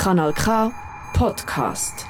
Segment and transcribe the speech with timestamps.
[0.00, 0.72] Kanal K
[1.12, 2.06] Podcast.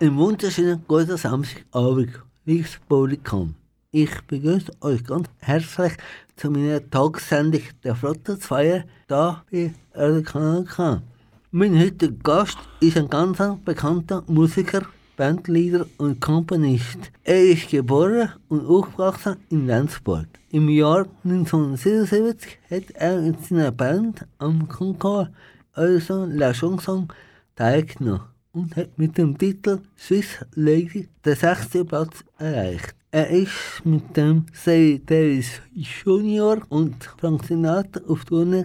[0.00, 3.54] Ein wunderschönen guten Samstagabend, liebes Publikum.
[3.90, 5.92] Ich begrüße euch ganz herzlich
[6.36, 10.74] zu meiner Tagessendung der Flottenfeier hier bei RKNK.
[10.74, 11.02] K.
[11.50, 14.86] Mein heutiger Gast ist ein ganz bekannter Musiker,
[15.16, 16.98] Bandleader und Komponist.
[17.22, 20.26] Er ist geboren und aufgewachsen in Lenzburg.
[20.50, 25.28] Im Jahr 1977 hat er in seiner Band am Concours
[25.72, 27.08] also La Chanson
[27.56, 28.22] teilgenommen
[28.52, 32.94] und hat mit dem Titel Swiss Lady den sechsten Platz erreicht.
[33.10, 38.64] Er ist mit dem Say Davis Junior und Frank Sinatra auf Tournee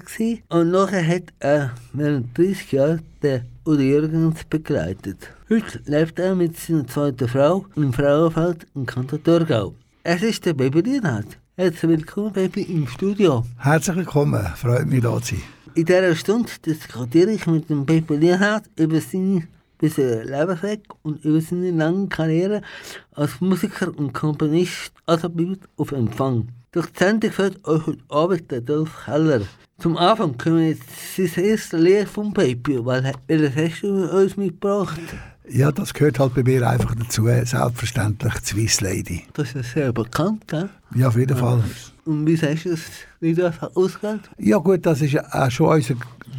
[0.50, 5.30] und nachher hat er während 30 Jahren den Udi Jürgens begleitet.
[5.48, 9.76] Heute lebt er mit seiner zweiten Frau im Frauenfeld im Kanton Thurgau.
[10.02, 11.38] Es ist der Baby Lienhardt.
[11.56, 13.46] Herzlich willkommen, Baby, im Studio.
[13.60, 15.44] Herzlich willkommen, freut mich, da zu sein.
[15.76, 21.40] In dieser Stunde diskutiere ich mit dem Baby Lienhardt über seine bisschen Lebensweg und über
[21.40, 22.64] seine lange Karriere
[23.12, 26.48] als Musiker und Komponist also bleibt auf Empfang.
[26.72, 29.42] Durch die Sendung führt euch heute Abend der Dolph Keller.
[29.80, 34.36] Zum Anfang können wir jetzt sein erstes Lied vom Baby, weil welches hast du uns
[34.36, 35.00] mitgebracht?
[35.48, 39.24] Ja, das gehört halt bei mir einfach dazu, selbstverständlich Swiss Lady.
[39.34, 40.70] Das ist ja sehr bekannt, gell?
[40.94, 41.64] Ja, auf jeden Fall.
[42.10, 42.82] Und wie hast du das
[43.20, 44.22] Lied ausgewählt?
[44.40, 45.94] Ja gut, das ist auch schon unser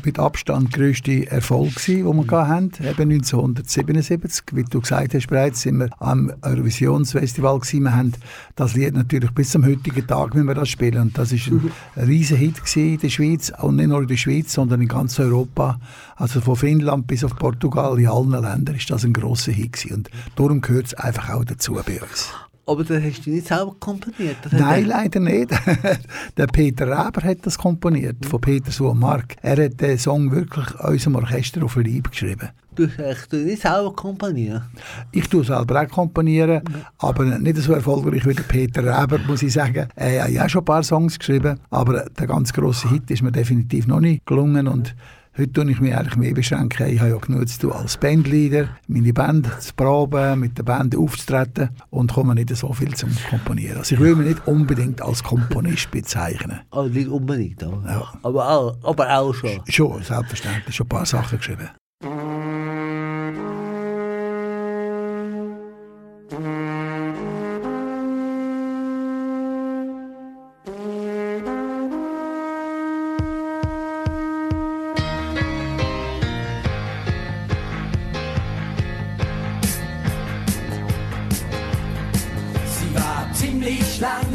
[0.04, 2.72] mit Abstand grösste Erfolg den wir hatten.
[2.80, 7.84] Eben 1977, wie du gesagt hast bereits, sind wir am Eurovisionsfestival gewesen.
[7.84, 8.12] Wir haben
[8.56, 11.02] das Lied natürlich bis zum heutigen Tag, wenn wir das spielen.
[11.02, 12.02] Und das ist ein mhm.
[12.02, 15.78] riesen Hit in der Schweiz und nicht nur in der Schweiz, sondern in ganz Europa.
[16.16, 19.94] Also von Finnland bis auf Portugal, in allen Ländern ist das ein grosser Hit gewesen.
[19.94, 22.32] Und darum gehört es einfach auch dazu bei uns.
[22.70, 24.36] Aber das hast du nicht selber komponiert?
[24.52, 25.50] Nein, leider nicht.
[26.36, 29.34] der Peter Reber hat das komponiert, von Peter Sohn Mark.
[29.42, 32.50] Er hat den Song wirklich unserem Orchester auf Lieb geschrieben.
[32.76, 34.62] Du du nicht selber komponieren?
[35.10, 36.84] Ich tue selber auch komponieren, mhm.
[36.98, 39.88] aber nicht so erfolgreich wie der Peter Reber, muss ich sagen.
[39.96, 43.32] Er hat ja schon ein paar Songs geschrieben, aber der ganz grosse Hit ist mir
[43.32, 44.94] definitiv noch nicht gelungen und
[45.40, 46.86] Heute tue ich mich eigentlich mehr beschränken.
[46.88, 50.94] Ich habe ja genug zu tun als Bandleader, meine Band zu proben, mit der Band
[50.94, 53.78] aufzutreten und komme nicht so viel zum Komponieren.
[53.78, 56.60] Also ich will mich nicht unbedingt als Komponist bezeichnen.
[56.72, 58.12] Oh, nicht unbedingt, aber, ja.
[58.22, 59.60] aber, auch, aber auch schon.
[59.66, 60.76] Schon, selbstverständlich.
[60.76, 61.70] Schon ein paar Sachen geschrieben.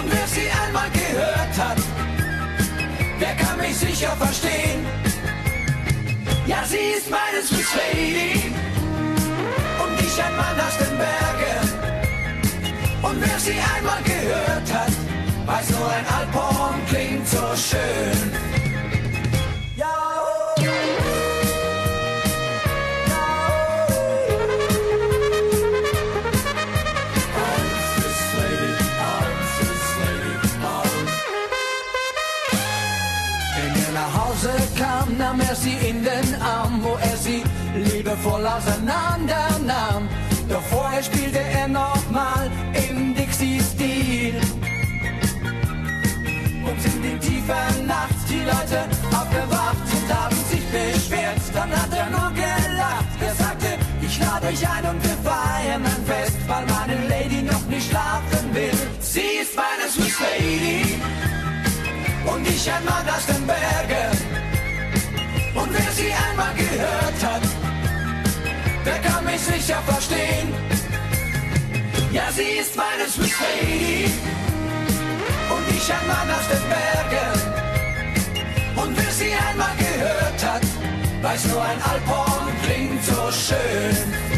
[0.00, 1.76] Und wer sie einmal gehört hat,
[3.20, 4.86] der kann mich sicher verstehen.
[6.46, 8.50] Ja, sie ist meine Swiss Lady
[9.82, 11.62] und ich ein Mann aus den Bergen.
[13.02, 14.92] Und wer sie einmal gehört hat,
[15.44, 18.69] weiß nur ein Alphorn klingt so schön.
[35.60, 37.42] Sie in den Arm, wo er sie
[37.74, 40.08] liebevoll auseinander nahm.
[40.48, 42.50] Doch vorher spielte er nochmal
[42.88, 44.34] im Dixie-Stil.
[46.68, 48.80] Und in die tiefe Nacht die Leute
[49.18, 51.40] aufgewacht und haben sich beschwert.
[51.52, 53.16] Dann hat er nur gelacht.
[53.20, 53.68] Er sagte,
[54.00, 58.54] ich lade euch ein und wir feiern ein Fest, weil meine Lady noch nicht schlafen
[58.54, 58.78] will.
[59.00, 61.00] Sie ist meine Swiss Lady
[62.24, 64.29] und ich ein Mann aus den Bergen.
[66.00, 67.42] Sie einmal gehört hat,
[68.86, 70.48] der kann mich sicher verstehen.
[72.10, 74.10] Ja, sie ist meine Swiss Lady
[75.54, 77.36] und ich ein Mann aus den Bergen.
[78.82, 80.62] Und wer sie einmal gehört hat,
[81.20, 84.29] weiß nur ein Alphorn klingt so schön.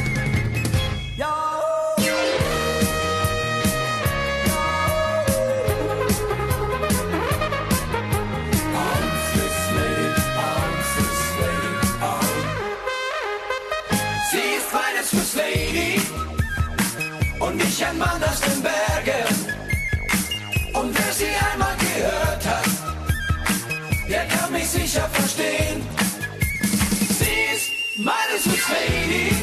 [28.44, 29.36] Jesus-Lady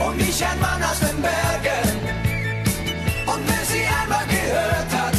[0.00, 1.98] und ich ein Mann aus den Bergen.
[3.26, 5.14] Und wer sie einmal gehört hat,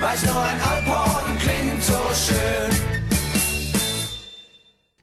[0.00, 2.70] weiß nur ein Alphorn klingt so schön.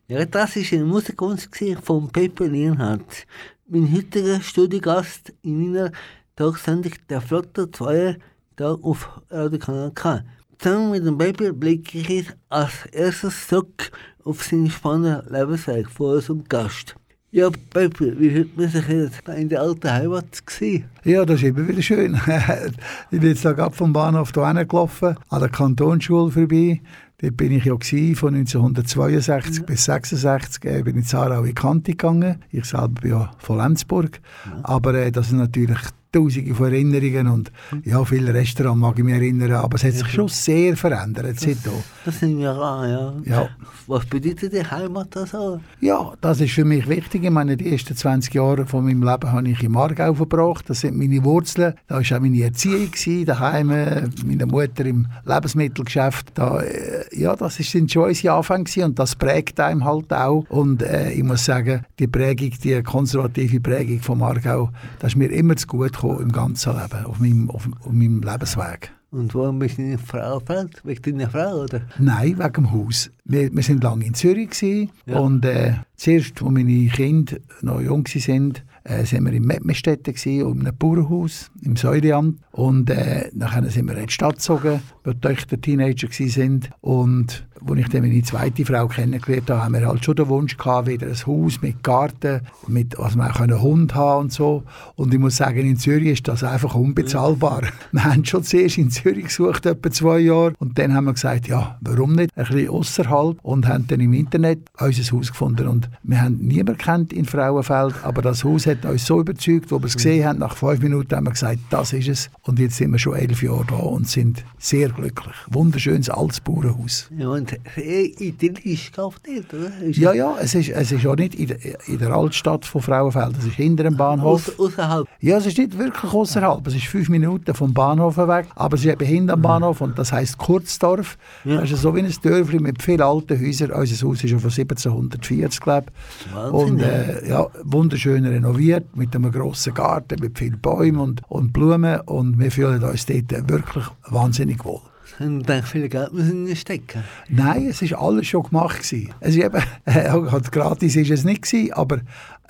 [0.07, 1.49] Ja, das war eine Musikwunsch
[1.81, 3.25] von Pepe Lienhardt,
[3.67, 5.91] mein heutiger Studiogast in meiner
[6.35, 8.19] Tagsendung der Flotte 2
[8.55, 10.23] da auf Radio Kanal K.
[10.59, 13.91] Zusammen mit dem Pepe blicke ich als erstes zurück
[14.25, 16.95] auf seinen spannenden Lebensweg von unserem Gast.
[17.31, 20.85] Ja, Pepe, wie fühlt man sich jetzt in der alten Heimat gewesen?
[21.03, 22.13] Ja, das ist immer wieder schön.
[23.11, 26.79] ich bin jetzt gerade vom Bahnhof hierher gelaufen, an der Kantonsschule vorbei.
[27.17, 29.63] Dort bin ich ja gewesen, von 1962 Ja.
[29.63, 30.65] bis 1966.
[30.65, 32.43] Äh, bin in Zarau in Kante gegangen.
[32.51, 34.19] Ich selber bin ja von Lenzburg.
[34.61, 35.79] Aber äh, das sind natürlich
[36.13, 37.51] tausende von Erinnerungen und
[37.83, 41.73] ja, viele Restaurants mag ich mich erinnern, aber es hat sich schon sehr verändert seitdem.
[42.05, 43.13] Das sind wir an, ja.
[43.25, 43.49] Ja.
[43.87, 45.59] Was bedeutet die Heimat also?
[45.81, 47.23] Ja, das ist für mich wichtig.
[47.23, 50.69] Ich meine, die ersten 20 Jahre von meinem Leben habe ich im Aargau verbracht.
[50.69, 51.73] Das sind meine Wurzeln.
[51.87, 56.31] Da war auch meine Erziehung, gewesen, daheim, äh, meine Mutter im Lebensmittelgeschäft.
[56.35, 60.45] Da, äh, ja, das sind schon unsere Anfänge gewesen und das prägt einem halt auch.
[60.49, 64.69] Und äh, ich muss sagen, die Prägung, die konservative Prägung vom Aargau,
[64.99, 68.21] das ist mir immer zu gut gekommen im ganzen Leben, auf meinem, auf, auf meinem
[68.21, 68.91] Lebensweg.
[69.11, 70.81] Und warum bist du in Frauenfeld?
[70.83, 71.81] Wegen deiner Frau, oder?
[71.99, 73.11] Nein, wegen dem Haus.
[73.25, 75.19] Wir, wir sind lange in Zürich gewesen, Ja.
[75.19, 78.53] und äh, zuerst, als meine Kinder noch jung waren,
[78.85, 82.39] äh, sind wir in Mettmerstetten gewesen, in einem Bauernhaus im Säureamt.
[82.51, 86.67] Und äh, nachher sind wir in die Stadt gezogen, wo die Töchter Teenager waren.
[86.81, 90.57] Und als ich dann meine zweite Frau kennengelernt habe, haben wir halt schon den Wunsch
[90.57, 94.63] gehabt, wieder ein Haus mit Garten, mit, also wir auch einen Hund haben und so.
[94.95, 97.63] Und ich muss sagen, in Zürich ist das einfach unbezahlbar.
[97.91, 100.53] wir haben schon zuerst in Zürich gesucht, etwa zwei Jahre.
[100.59, 102.31] Und dann haben wir gesagt, ja, warum nicht?
[102.35, 103.37] Ein bisschen außerhalb.
[103.43, 105.67] Und haben dann im Internet unser Haus gefunden.
[105.67, 109.79] Und wir haben niemanden kennt in Frauenfeld, aber das Haus hat uns so überzeugt, wo
[109.79, 112.29] wir es gesehen haben, nach fünf Minuten haben wir gesagt, das ist es.
[112.43, 115.35] Und jetzt sind wir schon elf Jahre da und sind sehr glücklich.
[115.49, 117.09] Wunderschönes altes Bauernhaus.
[117.17, 119.71] Ja, und idyllisch dort, oder?
[119.91, 121.57] Ja, ja, es ist, es ist auch nicht in der,
[121.87, 124.49] in der Altstadt von Frauenfeld, es ist hinter dem Bahnhof.
[124.57, 125.07] Außer- Außerhalb.
[125.19, 126.65] Ja, es ist nicht wirklich außerhalb.
[126.67, 129.97] Es ist fünf Minuten vom Bahnhof weg, aber es ist eben hinter dem Bahnhof und
[129.97, 131.17] das heisst Kurzdorf.
[131.43, 131.61] Ja.
[131.61, 133.71] Das ist so wie ein Dörfli mit vielen alten Häusern.
[133.71, 135.87] Unser Haus ist schon von 1740, glaube
[136.35, 136.51] ich.
[136.53, 141.99] Und äh, ja, wunderschön renoviert, mit einem grossen Garten, mit vielen Bäumen und, und Blumen
[142.01, 144.81] und wir fühlen uns dort wirklich wahnsinnig wohl.
[145.19, 147.03] Und dann viel Geld müssen stecken.
[147.29, 149.13] Nein, es ist alles schon gemacht gewesen.
[149.19, 151.99] Es ist eben, äh, halt gratis ist es nicht gewesen, aber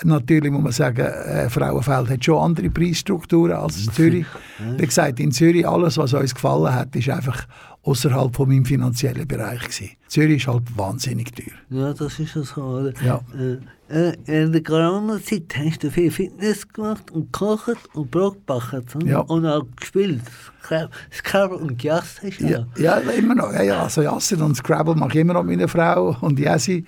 [0.04, 4.25] natürlich muss man sagen, äh, Frauenfeld hat schon andere Preisstrukturen als Zürich.
[4.77, 7.48] Wie gesagt, in Zürich alles, was uns gefallen hat, ist einfach
[7.83, 9.89] außerhalb von meinem finanziellen Bereich gewesen.
[10.13, 11.57] Zürich ist halt wahnsinnig teuer.
[11.71, 12.94] Ja, das ist so, oder?
[13.04, 13.19] Ja.
[13.36, 18.86] Äh, äh, in der Corona-Zeit hast du viel Fitness gemacht und gekocht und Brot gebacken.
[18.94, 19.07] hm?
[19.07, 19.19] Ja.
[19.21, 20.21] Und auch gespielt.
[21.12, 23.51] Scrabble und Gast hast du Ja, ja, immer noch.
[23.54, 26.86] Ja, ja, also Jassen und Scrabble mache ich immer noch mit meiner Frau und Jessi.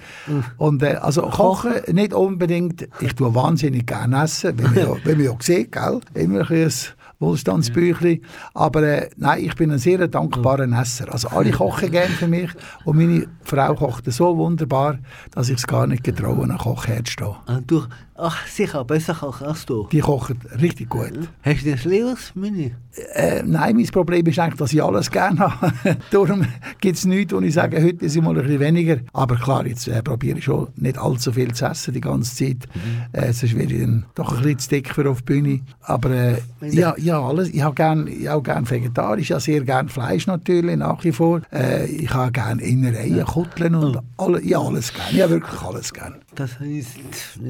[0.57, 2.87] Und äh, also kochen nicht unbedingt.
[3.01, 5.99] Ich tue wahnsinnig gerne essen, wie man ja, man ja sieht, gell?
[6.13, 8.21] Immer ein bisschen Wohlstandsbüchli.
[8.53, 11.11] Aber äh, nein, ich bin ein sehr dankbarer Esser.
[11.11, 12.49] Also alle kochen gerne für mich
[12.83, 14.99] und meine Frau kocht so wunderbar,
[15.31, 17.35] dass ich es gar nicht getraue, an Kochherd zu stehen.
[17.47, 17.83] Und du,
[18.17, 19.87] ach, sicher, besser kochen als du.
[19.91, 21.11] Die kochen richtig gut.
[21.43, 22.71] Hast du das Lebensmenü?
[23.13, 25.97] Äh, nein, mein Problem ist eigentlich, dass ich alles gerne habe.
[26.11, 26.45] Darum
[26.79, 28.97] gibt es nichts, wo ich sage, heute ist ich mal ein bisschen weniger.
[29.13, 32.67] Aber klar, jetzt äh, probiere ich schon nicht allzu viel zu essen die ganze Zeit.
[33.11, 35.61] Äh, sonst werde ich dann doch ein bisschen zu dick für auf die Bühne.
[35.81, 37.49] Aber äh, ja, ja, alles.
[37.49, 41.11] Ich habe gern, ich habe gern vegetarisch, ich habe sehr gern Fleisch natürlich, nach wie
[41.11, 41.41] vor.
[41.51, 45.07] Äh, ich habe gern Innereien, Kutteln und alle, ja, alles gern.
[45.11, 46.15] Ich habe wirklich alles gern.
[46.35, 46.87] Das nicht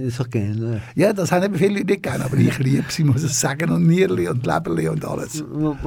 [0.10, 0.55] so gerne.
[0.96, 3.70] Ja, das haben eben viele Leute nicht gern, aber ich liebe sie, muss ich sagen,
[3.72, 5.44] und Nierli und Leberli und alles.
[5.52, 5.84] Was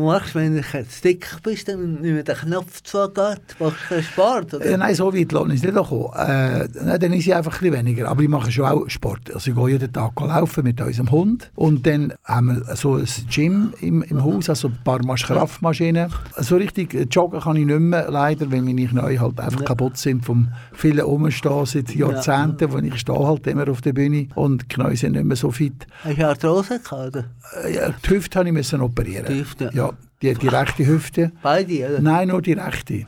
[0.00, 3.40] machst du, wenn du jetzt dick bist, dann nicht mehr den Knopf zugeht?
[3.58, 4.54] Machst du Sport?
[4.54, 4.64] Oder?
[4.64, 6.10] Äh, nein, so weit lohnt es nicht gekommen.
[6.16, 8.08] Äh, nein, dann ist ich einfach ein bisschen weniger.
[8.08, 9.32] Aber ich mache schon auch Sport.
[9.34, 11.50] Also ich gehe jeden Tag laufen mit unserem Hund.
[11.54, 16.10] Und dann haben wir so ein Gym im, im Haus, also ein paar Masch- Kraftmaschinen.
[16.38, 20.24] So richtig joggen kann ich nicht mehr, leider, weil meine Knie halt einfach kaputt sind
[20.24, 24.68] vom vielen Umstehen seit Jahrzehnten, wo ich stehe halt immer auf der Bühne und die
[24.68, 25.86] Knie sind nicht mehr so fit.
[26.04, 27.16] Hast du Arthrose gehabt?
[27.64, 29.26] Äh, ja, die Hüfte habe ich müssen operieren.
[29.28, 29.70] Die Hüfte?
[29.72, 29.90] Ja,
[30.22, 31.32] die, die rechte Hüfte.
[31.42, 32.00] Beide, oder?
[32.00, 33.06] Nein, nur die rechte.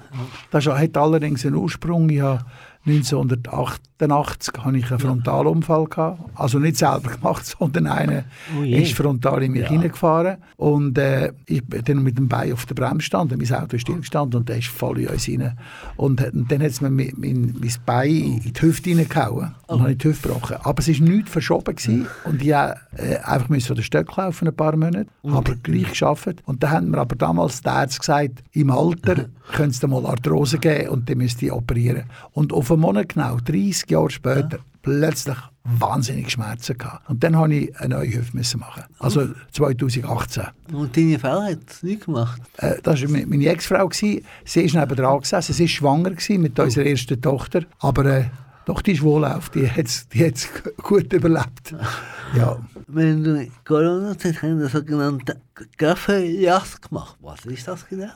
[0.51, 2.09] Das hat allerdings einen Ursprung.
[2.11, 2.45] Ich habe
[2.87, 5.85] 1988 hatte ich einen Frontalunfall.
[5.85, 6.21] Gehabt.
[6.35, 8.25] Also nicht selber gemacht, sondern einer
[8.59, 10.39] Oh ist frontal in mich hineingefahren.
[10.57, 13.83] Und äh, ich bin dann mit dem Bein auf der Bremse gestanden, mein Auto ist
[13.83, 15.57] stillgestanden und der ist voll in uns rein.
[15.97, 19.75] Und, und dann hat es mir mein, mein, mein Bein in die Hüfte reingehauen Oh.
[19.75, 20.57] und habe ich die Hüfte gebrochen.
[20.63, 22.07] Aber es war nichts verschoben gewesen.
[22.25, 25.91] und ich musste äh, einfach müssen von der Stöcke laufen ein paar Monate, aber gleich
[25.91, 26.43] geschafft.
[26.45, 30.59] Und dann haben mir aber damals die Ärzte gesagt, im Alter könnte es mal Arthrose
[30.59, 32.05] geben und dann müsste ich operieren.
[32.33, 37.09] Und auf einen Monat genau, 30 Jahre später, plötzlich wahnsinnig Schmerzen gehabt.
[37.11, 38.85] Und dann musste ich eine neue Hüfte müssen machen.
[38.99, 40.45] Also 2018.
[40.73, 42.41] Und deine Frau hat es nicht gemacht.
[42.57, 43.89] Äh, das war me- meine Ex-Frau.
[43.93, 44.25] Sie
[44.75, 45.53] neben dran gesessen.
[45.53, 47.63] Sie war schwanger mit unserer ersten Tochter.
[47.81, 48.25] Aber äh,
[48.65, 49.51] doch, die ist wohlauf.
[49.51, 50.49] Die hat es die hat's
[50.83, 51.75] gut überlebt.
[52.37, 52.57] Ja.
[52.87, 54.37] Wenn du in Corona-Zeit
[54.71, 55.33] sogenannten
[55.77, 57.17] Kaffeejass gemacht.
[57.21, 58.07] Was ist das genau?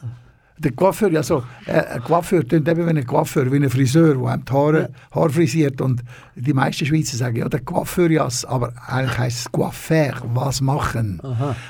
[0.57, 4.27] Der Coiffeur, also, äh, ein Coiffeur klingt eben wie ein Coiffeur, wie ein Friseur, der
[4.27, 5.81] einem die Haare, Haar frisiert.
[5.81, 6.05] Und
[6.37, 11.21] die meisten Schweizer sagen, ja, der Coiffeur, yes, aber eigentlich heisst es Coiffeur, was machen.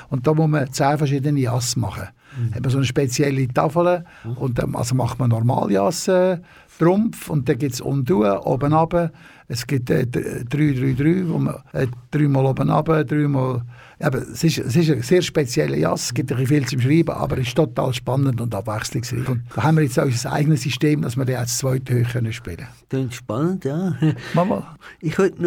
[0.09, 2.09] Und da muss man zehn verschiedene Jass machen.
[2.53, 4.03] Hat man so eine spezielle Tafel
[4.35, 6.37] und dann also macht man normal Jass, äh,
[6.77, 9.11] Trumpf und dann gibt es Untun, oben runter.
[9.47, 13.61] Es gibt äh, 3, 3, 3, wo man äh, dreimal oben runter, dreimal...
[13.99, 16.81] Eben, es, ist, es ist ein sehr spezieller Jass, es gibt ein bisschen viel zum
[16.81, 19.27] Schreiben, aber es ist total spannend und abwechslungsreich.
[19.27, 22.33] Und da haben wir jetzt unser eigenes System, dass wir den als zweite Höhe können
[22.33, 23.95] spielen Klingt spannend, ja.
[24.33, 25.41] Mama, Ich wollte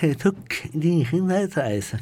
[0.00, 2.00] bisschen zurück in deine Kindheit reisen.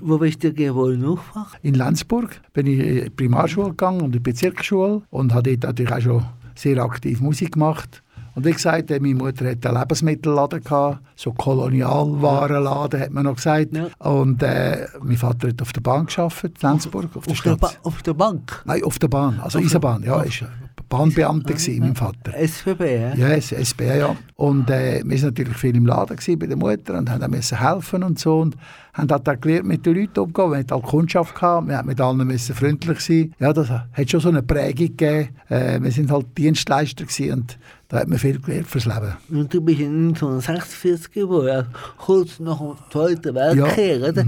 [0.00, 1.58] Wo bist du geboren aufgewacht?
[1.62, 5.76] in Lenzburg bin ich in die Primarschule gegangen und in die Bezirksschule und habe dort
[5.76, 6.24] natürlich auch schon
[6.54, 8.02] sehr aktiv Musik gemacht.
[8.38, 13.34] Und wie gesagt, äh, meine Mutter hatte einen Lebensmittelladen, gehabt, so Kolonialwarenladen, hat man noch
[13.34, 13.72] gesagt.
[13.72, 13.88] Ja.
[13.98, 17.70] Und äh, mein Vater hat auf der Bahn gearbeitet, in Lenzburg, auf der Auf der,
[17.82, 18.62] auf der Bank?
[18.64, 20.44] Nein, auf der Bahn, also Eisenbahn, ja, ist
[20.88, 22.32] Bahnbeamter gewesen, mein Vater.
[22.46, 23.14] SVB, ja?
[23.14, 24.16] Ja, es- SB, ja.
[24.36, 27.58] Und äh, wir waren natürlich viel im Laden gewesen bei der Mutter und haben müssen
[27.58, 28.38] helfen und so.
[28.40, 28.56] Und
[28.94, 30.50] haben halt auch gelernt, mit den Leuten umzugehen.
[30.52, 33.34] Wir hatten halt Kundschaft, gehabt, wir mussten mit allen müssen freundlich sein.
[33.38, 35.28] Ja, das hat schon so eine Prägung gegeben.
[35.48, 39.12] Äh, wir sind halt Dienstleister gewesen und da hat man viel gelernt fürs Leben.
[39.30, 41.66] Und du bist in 1946 geboren,
[41.98, 44.24] kurz nach dem Zweiten Weltkrieg, oder?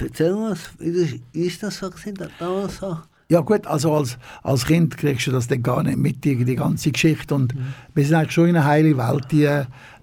[0.00, 2.96] Erzähl uns, wie ist das so gewesen, damals so?
[3.32, 6.54] Ja gut, also als, als Kind kriegst du das dann gar nicht mit, die, die
[6.54, 7.34] ganze Geschichte.
[7.34, 7.54] Und
[7.94, 9.48] wir sind eigentlich schon in einer heilen Welt, die,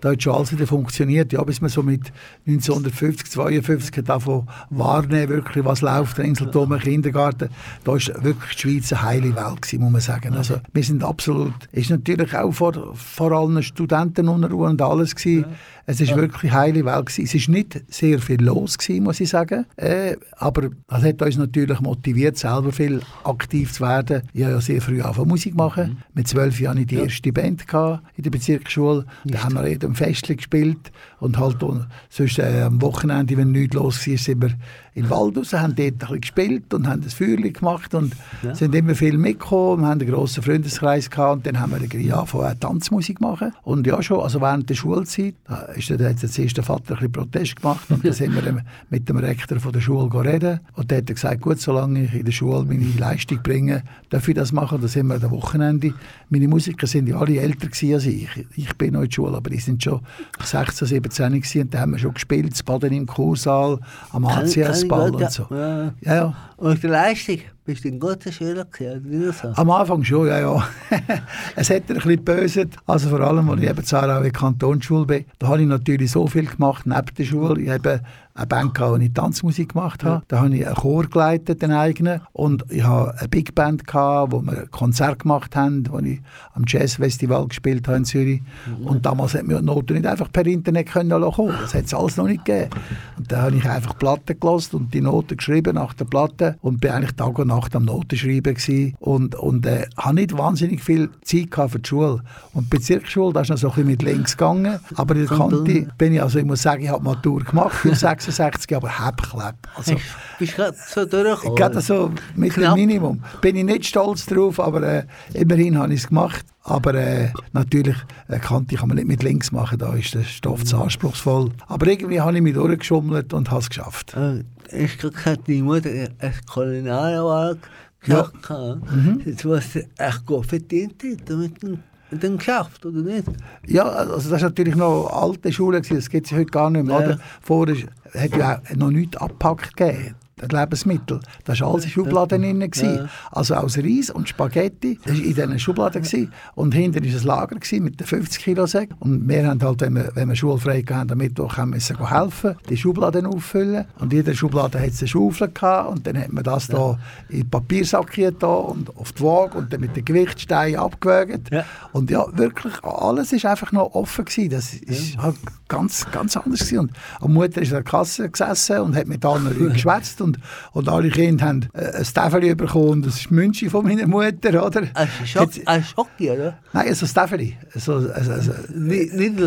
[0.01, 1.34] da hat schon alles wieder funktioniert.
[1.34, 2.12] Ja, bis man so mit
[2.48, 7.50] 1950, 52 hat davon wahrnehmen, wirklich, was läuft, der Inselturm, Kindergarten.
[7.84, 10.34] Da ist wirklich die Schweiz eine heile Welt gewesen, muss man sagen.
[10.34, 15.46] Also wir sind absolut, ist natürlich auch vor, vor allen Studenten Unruhe und alles gewesen.
[15.86, 17.24] Es ist wirklich eine heile Welt gewesen.
[17.24, 19.65] Es ist nicht sehr viel los gewesen, muss ich sagen.
[19.75, 24.22] Äh, aber das hat uns natürlich motiviert, selber viel aktiv zu werden.
[24.34, 26.03] Ich habe ja sehr früh angefangen Musik machen.
[26.13, 29.06] Mit zwölf Jahren hatte ich die erste Band gehabt in der Bezirksschule.
[29.25, 30.91] Da haben wir jedem Festchen gespielt.
[31.19, 34.51] Und halt auch, sonst äh, am Wochenende, wenn nichts los war, sind wir
[34.93, 38.13] in den Wald raus, haben dort ein bisschen gespielt und haben das Feuerchen gemacht und
[38.53, 39.84] sind immer viel mitgekommen.
[39.84, 43.53] Wir haben einen grossen Freundeskreis gehabt und dann haben wir angefangen, Tanzmusik zu machen.
[43.63, 46.96] Und ja schon, also während der Schulzeit, da ist dann, hat jetzt der Vater ein
[46.96, 50.91] bisschen Protest gemacht und dann sind wir mit dem Rektor von der Schule reden und
[50.91, 54.51] der hat gesagt, gut, solange ich in der Schule meine Leistung bringe, darf ich das
[54.51, 54.79] machen.
[54.81, 55.93] Da sind wir am Wochenende.
[56.29, 58.27] Meine Musiker sind ja alle älter als ich.
[58.55, 60.02] Ich bin noch in der Schule, aber die sind schon
[60.44, 63.80] 16, 17 gewesen und da haben wir schon gespielt, das Baden im Kursaal,
[64.12, 65.48] am ACS-Ball und so.
[65.52, 65.94] Ja.
[66.02, 66.34] Ja.
[66.58, 69.50] Und die Leistung, bist du ein guter Schüler gewesen, so?
[69.56, 70.68] Am Anfang schon, ja, ja.
[71.56, 72.76] es hat ein bisschen geböset.
[72.86, 76.28] Also vor allem, als ich eben in der Kantonsschule bin, da habe ich natürlich so
[76.28, 77.62] viel gemacht neben der Schule.
[77.62, 78.02] Ich habe
[78.39, 80.24] eine Band gehabt, wo ich Tanzmusik gemacht habe.
[80.27, 82.22] Da habe ich einen Chor geleitet, den eigenen.
[82.31, 86.22] Und ich habe eine Big Band gehabt, wo wir ein Konzert gemacht haben, wo ich
[86.53, 88.41] am Jazzfestival gespielt habe in Zürich.
[88.84, 91.48] Und damals hat man die Noten nicht einfach per Internet können lassen.
[91.48, 92.69] Das hat es alles noch nicht gegeben.
[93.17, 96.79] Und da habe ich einfach Platten gelassen und die Noten geschrieben nach der Platte und
[96.79, 98.96] bin eigentlich Tag und Nacht am Notenschreiben gewesen.
[99.00, 102.22] und und äh, habe nicht wahnsinnig viel Zeit gehabt für die Schule.
[102.53, 105.38] Und die Bezirksschule, da ist noch so ein bisschen mit links gegangen, aber in der
[105.38, 107.96] Kante bin ich, also ich muss sagen, ich habe Matur gemacht für
[108.32, 109.56] 66, aber Hebklepp.
[109.76, 109.96] Also
[110.38, 111.56] Bist du gerade so durchgekommen?
[111.56, 112.74] Gerade so mit dem.
[112.74, 113.24] Minimum.
[113.42, 116.46] Bin ich nicht stolz drauf, aber äh, immerhin habe ich es gemacht.
[116.64, 117.96] Aber äh, natürlich,
[118.28, 121.50] eine Kante kann man nicht mit links machen, da ist der Stoff zu anspruchsvoll.
[121.68, 124.16] Aber irgendwie habe ich mich durchgeschummelt und habe es geschafft.
[124.16, 127.58] Äh, Ich gesagt, die Mutter eine Kolonialwahl
[128.06, 128.30] Ja.
[128.42, 128.84] gemacht.
[129.26, 131.80] Jetzt was sie echt gut verdient hat mit dem,
[132.12, 133.28] dem Geschäft, oder nicht?
[133.68, 136.86] Ja, also das ist natürlich noch alte Schule, gewesen, das gibt es heute gar nicht
[136.86, 137.10] mehr.
[137.10, 137.18] Ja.
[137.42, 137.75] Vorher
[138.13, 140.16] hat ja auch noch nichts abgepackt gegeben.
[140.48, 141.19] Lebensmittel.
[141.46, 142.60] Da war alles in Schubladen drin.
[142.60, 143.10] gewesen.
[143.31, 146.01] Also aus Reis und Spaghetti das war in diesen Schubladen.
[146.01, 146.31] gewesen.
[146.55, 148.96] Und hinten war ein Lager gewesen mit den 50 Kilo Säcken.
[149.00, 152.55] Und wir haben halt, wenn wir, wenn wir schulfrei hatten, am Mittwoch haben müssen helfen,
[152.69, 153.86] die Schubladen auffüllen.
[154.00, 155.89] Und in jeder Schublade hat es eine Schaufel gehabt.
[155.89, 156.98] Und dann hat man das da
[157.29, 161.43] in den Papiersack hier und auf die Waage und dann mit den Gewichtsteinen abgewogen.
[161.51, 161.65] Ja.
[161.91, 164.50] Und ja, wirklich, alles ist einfach noch offen gewesen.
[164.50, 165.36] Das ist halt
[165.70, 166.80] ganz, ganz anders gewesen.
[166.80, 166.92] Und
[167.24, 170.38] die Mutter ist an der Kasse gesessen und hat mit allen Leuten geschwätzt und,
[170.74, 172.90] und alle Kinder haben äh, ein Täfeli bekommen.
[172.90, 174.82] Und Das ist die Münche von meiner Mutter, oder?
[174.94, 176.58] Ein Schock, Jetzt- ein Schocki, oder?
[176.74, 177.58] Nein, also das Täfeli.
[177.74, 179.40] Also, also, also, nicht, nicht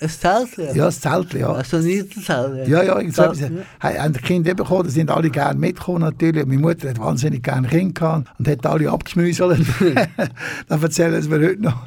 [0.00, 1.52] ein Zelt, ja, das Zeltli, ja.
[1.52, 2.68] Also nicht ein Zelt.
[2.68, 3.40] Ja, ja, so etwas.
[3.40, 3.48] Ja.
[3.80, 6.46] Haben die Kinder bekommen, da sind alle gerne mitgekommen natürlich.
[6.46, 9.66] Meine Mutter hat wahnsinnig gerne Kinder gehabt und hat alle abgeschmüselt.
[10.68, 11.82] das erzählen sie mir heute noch.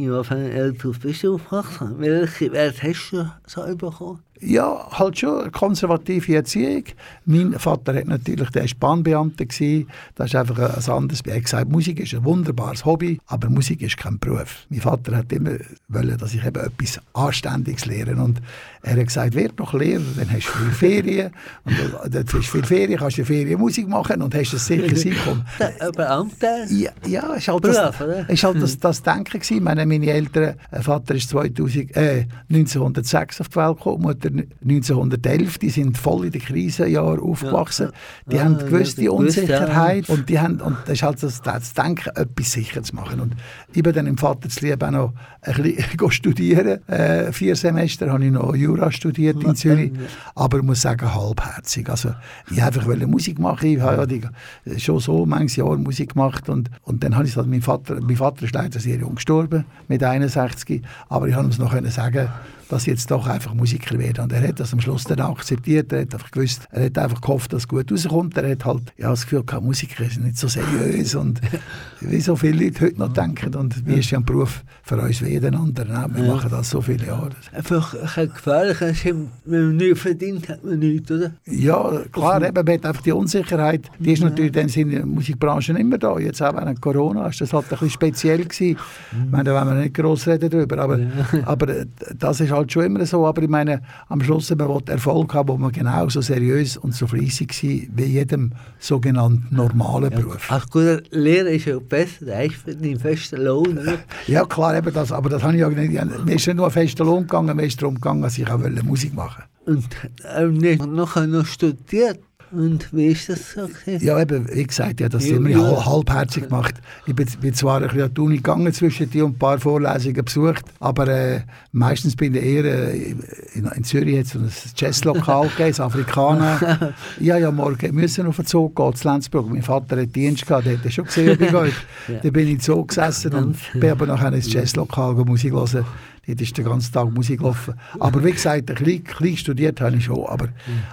[0.00, 1.98] In welchen Eltern bist du aufgewachsen?
[1.98, 4.22] Welche Werte hast du so bekommen?
[4.40, 6.84] Ja, halt schon eine konservative Erziehung.
[7.26, 9.44] Mein Vater hat natürlich, der war Bahnbeamter.
[9.44, 9.88] gewesen.
[10.14, 11.20] Das ist einfach ein anderes.
[11.26, 14.66] Er hat gesagt, Musik ist ein wunderbares Hobby, aber Musik ist kein Beruf.
[14.70, 18.16] Mein Vater hat immer wollen, dass ich eben etwas Anständiges lehre.
[18.16, 18.40] Und
[18.82, 21.30] er hat gesagt, werd doch Lehrer, dann hast du viel Ferien.
[21.64, 21.74] Und
[22.14, 25.44] dann hast du viel Ferien, kannst du Ferien Musik machen und hast ein sicheres Einkommen.
[25.96, 26.64] Beamter?
[26.70, 28.30] Ja, ja ist halt Beruf, das, oder?
[28.30, 29.62] ist halt das, das Denken gewesen.
[29.62, 34.29] Meine, meine Eltern, äh, Vater ist 2000, äh, 1906 auf die Welt gekommen, Mutter
[34.62, 37.90] 1911, die sind voll in den Krisenjahren aufgewachsen.
[38.30, 39.42] Die Ah, haben ja, gewusst, die gewusst, ja.
[39.42, 43.20] Unsicherheit und die haben, und das ist halt das, das Denken, etwas sicher zu machen.
[43.20, 43.34] Und
[43.72, 46.86] ich bin dann im Vater zu lieb auch noch ein bisschen studieren.
[46.88, 49.92] Äh, vier Semester habe ich noch Jura studiert in Zürich,
[50.34, 51.88] aber ich muss sagen, halbherzig.
[51.88, 52.14] Also
[52.50, 53.66] ich einfach wollte Musik machen.
[53.68, 57.36] Ich habe ja die, schon so manches Jahr Musik gemacht und, und dann habe ich
[57.36, 61.48] halt, mein Vater, mein Vater ist leider sehr jung gestorben, mit 61, aber ich habe
[61.48, 62.28] es noch können sagen
[62.70, 64.22] dass ich jetzt doch einfach Musiker werde.
[64.22, 65.92] Und er hat das am Schluss dann auch akzeptiert.
[65.92, 68.36] Er hat einfach gewusst, er hat einfach gehofft, dass es gut rauskommt.
[68.36, 71.40] Er hat halt ja, das Gefühl gehabt, Musiker sind nicht so seriös und
[72.00, 73.54] wie so viele Leute heute noch denken.
[73.54, 75.94] Und wie ist ja ein Beruf für uns wie jeden anderen.
[75.94, 76.08] auch.
[76.14, 77.30] Wir machen das so viele Jahre.
[77.52, 79.28] Einfach ein gefährlicher Schimm.
[79.44, 81.32] Wenn man nichts verdient, hat man nichts, oder?
[81.46, 85.72] Ja, klar, eben, man hat einfach die Unsicherheit, die ist natürlich dann in der Musikbranche
[85.72, 86.18] immer da.
[86.18, 88.76] Jetzt auch während Corona ist das halt ein bisschen speziell gewesen.
[89.12, 91.00] Ich meine, da wollen wir nicht gross reden darüber, aber,
[91.44, 91.86] aber äh,
[92.18, 93.26] das ist halt schon immer so.
[93.26, 97.50] Aber ich meine, am Schluss, man Erfolg haben, wo man genauso seriös und so fleissig
[97.62, 100.50] war wie jedem sogenannten normalen Beruf.
[100.50, 103.98] Als guter Lehrer ist ja besser, ist für den festen Lohn, oder?
[104.26, 105.92] Ja, klar, eben das, aber das habe ich ja nicht.
[105.92, 108.60] Mir ist nicht nur ein fester Lohn gegangen, mir ist darum gegangen, dass ich auch
[108.60, 109.88] wollte Musik machen Und
[110.36, 112.20] ähm, nicht noch, noch studiert.
[112.52, 113.68] Und wie ist das so?
[113.68, 114.04] gewesen?
[114.04, 115.86] Ja, eben, wie gesagt, ja, das Ja, immer ja.
[115.86, 116.74] halbherzig gemacht.
[117.06, 119.58] Ich bin, bin zwar ein bisschen an die Uni gegangen zwischen die und ein paar
[119.60, 121.40] Vorlesungen besucht, aber äh,
[121.72, 123.14] meistens bin ich eher äh,
[123.54, 126.94] in, in Zürich jetzt so ein Jazzlokal gegeben, das Afrikaner.
[127.20, 129.48] Ja, ja, morgen müssen auf den Zug gehen, zu Lenzburg.
[129.50, 132.20] Mein Vater hat Dienst gehabt, der hat schon gesehen, ob ich gehe.
[132.22, 135.84] Dann bin ich im Zug gesessen und bin aber nachher ins Jazzlokal gehen, Musik hören.
[136.26, 137.74] Dort ist den ganzen Tag Musik gelaufen.
[137.98, 140.48] Aber wie gesagt, ein bisschen, studiert habe ich schon, aber,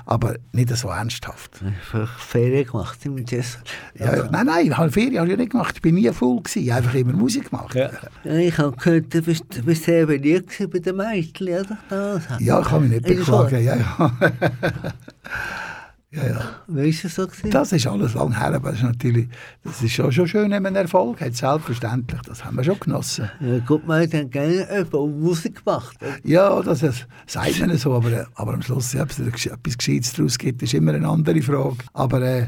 [0.05, 1.46] aber nicht so ernsthaft.
[1.65, 3.57] Einfach Ferien gemacht im Jazz.
[3.97, 4.29] Ja, ja.
[4.31, 5.75] Nein, nein, ich habe Ferien habe ich nicht gemacht.
[5.75, 6.63] Ich bin nie voll gewesen.
[6.63, 7.75] Ich habe einfach immer Musik gemacht.
[7.75, 7.89] Ja,
[8.23, 12.21] ich habe gehört, du bist, du bist sehr beliebt bei den Mädchen, oder?
[12.39, 13.63] Ja, ich kann mich nicht beklagen.
[13.63, 14.11] Ja, ja.
[16.09, 16.41] ja, ja.
[16.67, 17.51] Wie ist das so gewesen?
[17.51, 19.27] Das ist alles lang her, aber das ist natürlich,
[19.65, 22.21] das ist schon, schon schön, wenn man Erfolg hat, selbstverständlich.
[22.21, 23.29] Das haben wir schon genossen.
[23.41, 25.97] Ja, gut, man hat dann gerne Musik gemacht.
[26.01, 26.15] oder?
[26.23, 30.37] Ja, das ist, sagt man so, aber, aber am Schluss, ob es etwas Gescheites daraus
[30.37, 31.75] gibt, ist immer eine andere Frage.
[31.91, 32.47] Aber äh,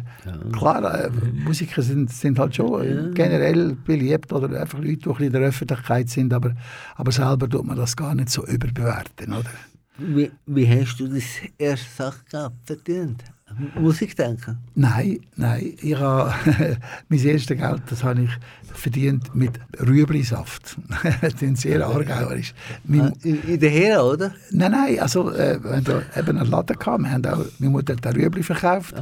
[0.54, 1.10] klar, äh,
[1.44, 5.42] Musiker sind, sind halt schon äh, generell beliebt oder einfach Leute, die ein in der
[5.42, 6.56] Öffentlichkeit sind, aber,
[6.96, 9.50] aber selber tut man das gar nicht so überbewerten, oder?
[9.98, 11.26] Wie, wie hast du das
[11.58, 13.22] erste Sache gehabt, verdient?
[13.80, 14.58] Musik denken?
[14.76, 15.74] Nein, nein.
[15.82, 16.34] Ich habe
[17.10, 18.30] mein erstes Geld, das habe ich
[18.74, 20.78] verdient mit Rüeblisaft.
[21.22, 22.54] das ist sehr aargauerisch.
[22.86, 24.32] Mein, Ah, In, in der Hera, oder?
[24.52, 28.16] Nein, nein, also äh, wir eben einen Laden gehabt, wir haben auch, meine Mutter hat
[28.16, 28.94] Rüebli verkauft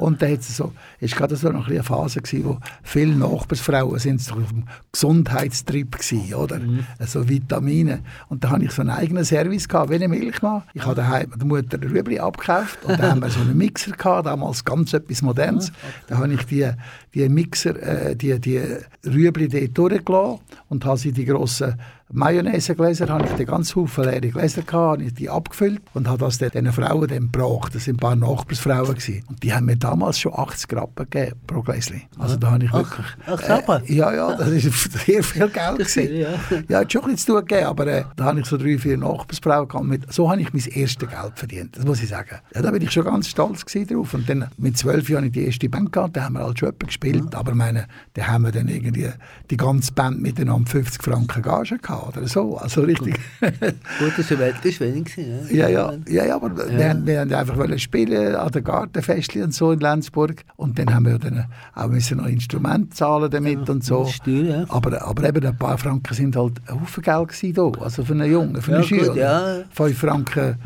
[0.00, 3.98] und da hat's so, ist gerade so noch ein eine Phase gewesen, wo viele Nachbarsfrauen
[3.98, 6.60] sind so auf dem Gesundheitstrip gewesen, oder?
[7.06, 10.62] So Vitamine und da habe ich so einen eigenen Service gehabt, wie eine Milchmann.
[10.74, 14.26] Ich habe daheim der Mutter Rüebli abgekauft und da haben wir so einen Mixer gehabt,
[14.26, 15.72] damals ganz etwas Modernes.
[16.08, 16.70] Da habe ich die,
[17.14, 18.60] die Mixer, äh, die, die
[19.04, 21.74] Rüebli dort durchgelassen und habe sie die grossen
[22.12, 26.18] Mayonnaise-Gläser, habe ich den ganzen Haufen leere Gläser gehabt, habe ich die abgefüllt und habe
[26.18, 27.74] das diesen Frauen dann gebracht.
[27.74, 28.94] Das waren ein paar Nachbarsfrauen.
[28.94, 29.24] Gewesen.
[29.28, 32.02] Und die haben mir damals schon 80 Rappen gegeben pro Gläschen.
[32.18, 33.06] Also da habe ich wirklich...
[33.26, 33.84] ach, Rappen?
[33.86, 35.78] Äh, ja, ja, das ist sehr viel Geld.
[35.78, 36.16] Gewesen.
[36.16, 36.28] ja.
[36.68, 38.78] Ja, hat schon ein bisschen zu tun gegeben, aber äh, da habe ich so drei,
[38.78, 39.86] vier Nachbarsfrauen gehabt.
[39.86, 42.36] Mit, so habe ich mein erstes Geld verdient, das muss ich sagen.
[42.54, 44.14] Ja, da bin ich schon ganz stolz drauf.
[44.14, 46.58] Und dann mit zwölf Jahren habe ich die erste Band gehabt, da haben wir halt
[46.58, 49.08] schon gespielt, aber meine, da haben wir dann irgendwie
[49.50, 52.56] die ganze Band miteinander 50 Franken Gage gehabt oder so.
[52.56, 53.18] Also richtig.
[53.40, 55.16] Gut, das war ist wenig.
[55.50, 59.42] Ja, ja, ja, ja aber Wir, haben, wir haben einfach wollen spielen an den Gartenfestchen
[59.44, 63.68] und so in Lenzburg und dann haben wir dann auch müssen noch Instrumente zahlen damit
[63.68, 64.06] und so.
[64.06, 64.64] Steuern, ja.
[64.68, 68.30] Aber, aber eben ein paar Franken sind halt ein Haufen Geld gewesen also für einen
[68.30, 69.16] Jungen, für einen Ja, gut, Schüler.
[69.16, 69.64] ja.
[69.70, 70.56] Fünf Franken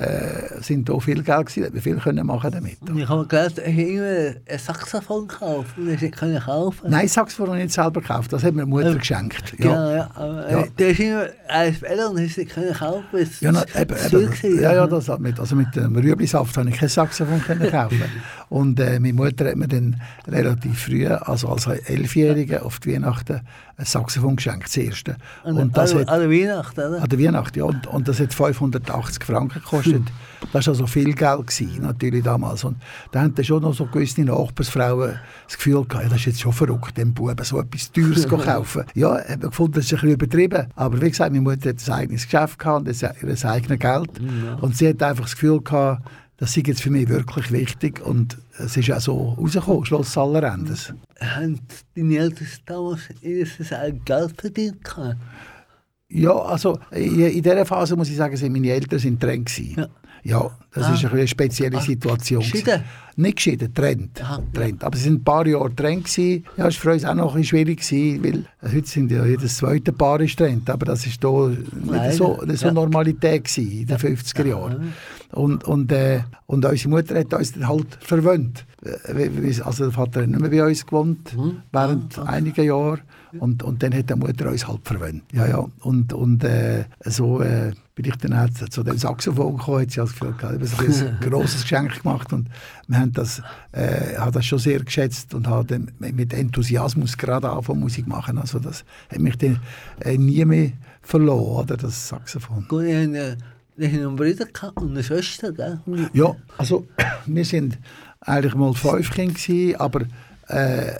[0.00, 2.78] äh, sind da viel Geld gewesen, wir viel können machen damit.
[2.96, 6.90] Ich habe gelesen, er hat immer ein Saxophon gekauft und er nicht können kaufen.
[6.90, 9.54] Nein, Saxophon habe ich nicht selber gekauft, das hat mir Mutter geschenkt.
[9.58, 9.66] Ja.
[9.66, 10.10] Genau, ja.
[10.14, 10.60] Aber Ja.
[10.60, 13.04] äh, der ist immer ein Spieler und hat es nicht können kaufen.
[13.12, 16.68] es Ja, na, eben, eben, ja, ja, das hat mit, also mit dem Rüblisaft habe
[16.70, 18.02] ich kein Saxophon können kaufen.
[18.48, 23.40] Und äh, meine Mutter hat mir dann relativ früh, also als Elfjährige, auf die Weihnachten
[23.76, 25.16] ein Saxophon geschenkt, das erste.
[25.44, 27.02] An, Und das an, hat, an der Weihnachten, oder?
[27.02, 29.87] an der Weihnacht, ja, und, und das hat 580 Franken gekostet.
[30.52, 32.64] Das war also viel Geld, gewesen, natürlich damals.
[32.64, 32.76] Und
[33.10, 36.52] da dann schon noch so gewisse Nachbarsfrauen das Gefühl gehabt, ja, das ist jetzt schon
[36.52, 38.84] verrückt, dem Buben so etwas Teures zu kaufen.
[38.94, 40.66] Ja, ich habe gefunden, das ist ein bisschen übertrieben.
[40.76, 44.10] Aber wie gesagt, meine Mutter hat ein eigenes Geschäft gehabt ihr eigenes Geld.
[44.60, 46.02] Und sie hat einfach das Gefühl gehabt,
[46.38, 48.00] das sei jetzt für mich wirklich wichtig.
[48.00, 50.94] Und es ist auch so rausgekommen, Schluss aller Endes.
[51.20, 51.60] Haben
[51.96, 53.46] deine Eltern damals ihr
[54.04, 54.84] Geld verdient?
[54.84, 55.16] gehabt?
[56.10, 59.74] Ja, also in, dieser Phase muss ich sagen, sind meine Eltern sind gewesen.
[59.76, 59.88] Ja.
[60.24, 60.94] Ja, das Ah.
[60.94, 62.40] ist eine spezielle Ah, Situation.
[62.42, 62.64] gewesen.
[62.64, 62.84] geschieden?
[63.16, 64.20] Nicht geschieden, trennt.
[64.22, 64.42] Aha.
[64.52, 64.82] trennt.
[64.82, 66.44] Aber sie sind ein paar Jahre gewesen.
[66.56, 68.38] Ja, das war für uns auch noch ein bisschen schwierig gewesen, weil
[68.70, 70.68] äh, heute sind ja jedes zweite Paar ist trennt.
[70.70, 72.72] Aber das ist da nicht so, nicht so Ja.
[72.72, 74.92] Normalität gewesen in den 50er Jahren.
[75.32, 78.66] Und, und, äh, und unsere Mutter hat uns dann halt verwöhnt.
[78.82, 81.62] Äh, Also der Vater hat nicht mehr bei uns gewohnt, Mhm.
[81.70, 82.98] während einiger Jahre.
[83.38, 85.22] Und, und dann hat die Mutter uns halt verwöhnt.
[85.32, 85.66] Ja, ja.
[85.80, 89.96] Und, und äh, so äh, bin ich dann auch zu dem Saxophon gekommen, hat sie
[89.96, 92.48] das Gefühl gehabt, ich habe ein grosses Geschenk gemacht und
[92.86, 97.50] wir haben das, äh, haben das schon sehr geschätzt und haben dann mit Enthusiasmus gerade
[97.50, 98.38] angefangen Musik machen.
[98.38, 99.60] Also das hat mich dann
[100.00, 102.66] äh, nie mehr verloren, oder, das Saxophon.
[102.68, 103.36] Gut, ich habe
[103.76, 105.80] ich habe einen Bruder und eine Schwester, gell?
[106.12, 106.86] Ja, also
[107.26, 107.78] wir sind
[108.20, 110.00] eigentlich mal fünf Kinder aber
[110.48, 110.94] äh,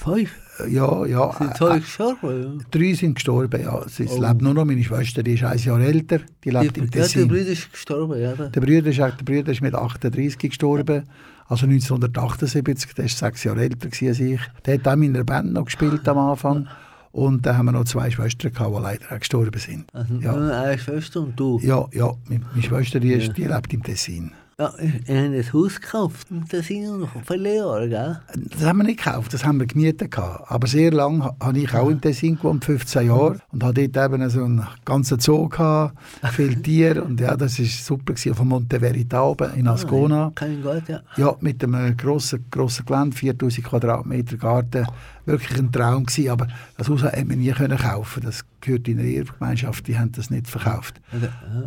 [0.00, 0.30] Fünf?
[0.68, 2.64] Ja, ja, Sind äh, zwei gestorben?
[2.70, 3.82] drei sind gestorben, ja.
[3.88, 4.20] Sie Oh.
[4.20, 6.90] lebt nur noch, meine Schwester, die ist ein Jahr älter, die lebt Die, im ja,
[6.90, 7.28] der Tessin.
[7.28, 8.32] Bruder ist gestorben, ja.
[8.34, 11.04] Der Bruder ist, der Bruder ist mit 38 gestorben,
[11.48, 14.40] also 1978, der war sechs Jahre älter als ich.
[14.64, 16.68] Der hat auch in meiner Band noch gespielt am Anfang.
[17.12, 19.84] Und dann haben wir noch zwei Schwestern gehabt, die leider auch gestorben sind.
[19.92, 20.32] Also Ja.
[20.62, 21.58] eine Schwester und du.
[21.60, 24.30] Ja, ja, meine meine Schwester, die, ist, die lebt im Tessin.
[24.60, 28.20] Ja, ich, ich habe ein Haus gekauft und das sind noch viele Jahre, gell?
[28.50, 30.10] Das haben wir nicht gekauft, das haben wir gemietet.
[30.10, 30.50] Gehabt.
[30.50, 33.38] Aber sehr lange ha- habe ich auch im Tessin gewohnt, 15 Jahre.
[33.52, 35.96] Und hatte dort eben so einen ganzen Zoo, gehabt,
[36.32, 37.02] viele Tiere.
[37.02, 38.12] Und ja, das war super.
[38.12, 40.30] Gewesen, von Monte Verita oben in Ascona.
[40.34, 41.00] Kein Gott, ja.
[41.16, 44.86] Ja, mit einem grossen, grossen Gelände, 4000 Quadratmeter Garten.
[45.24, 48.98] Wirklich ein Traum gewesen, aber das Haus hätte man nie können kaufen Das gehört in
[48.98, 51.00] eine Erbengemeinschaft, die haben das nicht verkauft.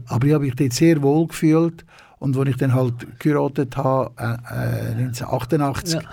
[0.07, 1.85] Aber ich habe mich dort sehr wohl gefühlt
[2.19, 6.09] und als ich dann halt geheiratet habe, äh, äh, 1988, Ja.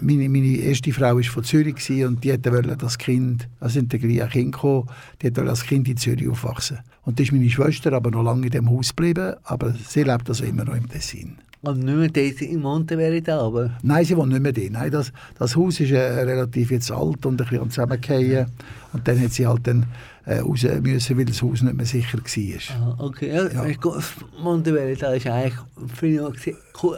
[0.00, 4.00] meine, meine erste Frau war von Zürich und die wollte das Kind, also sind ein
[4.30, 4.88] Kind gekommen,
[5.20, 6.78] die wollte das Kind in Zürich aufwachsen.
[7.02, 10.28] Und das ist meine Schwester aber noch lange in dem Haus geblieben, aber sie lebt
[10.28, 11.36] also immer noch im Tessin.
[11.64, 14.72] Und nicht mehr dort in Monte Verita, aber Nein, sie wohnt nicht mehr drin.
[14.72, 18.46] Nein, das, das Haus ist äh, relativ jetzt alt und ein bisschen am Zusammenfallen.
[18.92, 19.86] Und dann hat sie halt dann
[20.26, 22.76] äh, raus müssen, weil das Haus nicht mehr sicher war.
[22.76, 23.28] ah, okay.
[23.28, 23.66] Ja, Ja.
[23.66, 24.00] ja.
[24.42, 25.54] Monte Verita ist eigentlich
[25.94, 26.32] früher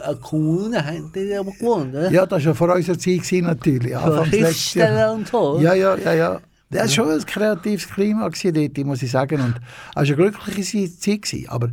[0.05, 2.11] eine Kommune, haben die aber gewohnt, oder?
[2.11, 3.93] Ja, das war ja vor unserer Zeit gewesen, natürlich.
[4.29, 5.59] Schriftsteller und so.
[5.59, 6.41] Ja, ja, ja, ja.
[6.69, 9.39] Das war schon ein kreatives Klima dort, muss ich sagen.
[9.39, 11.33] Und es war eine glückliche Zeit.
[11.47, 11.69] Aber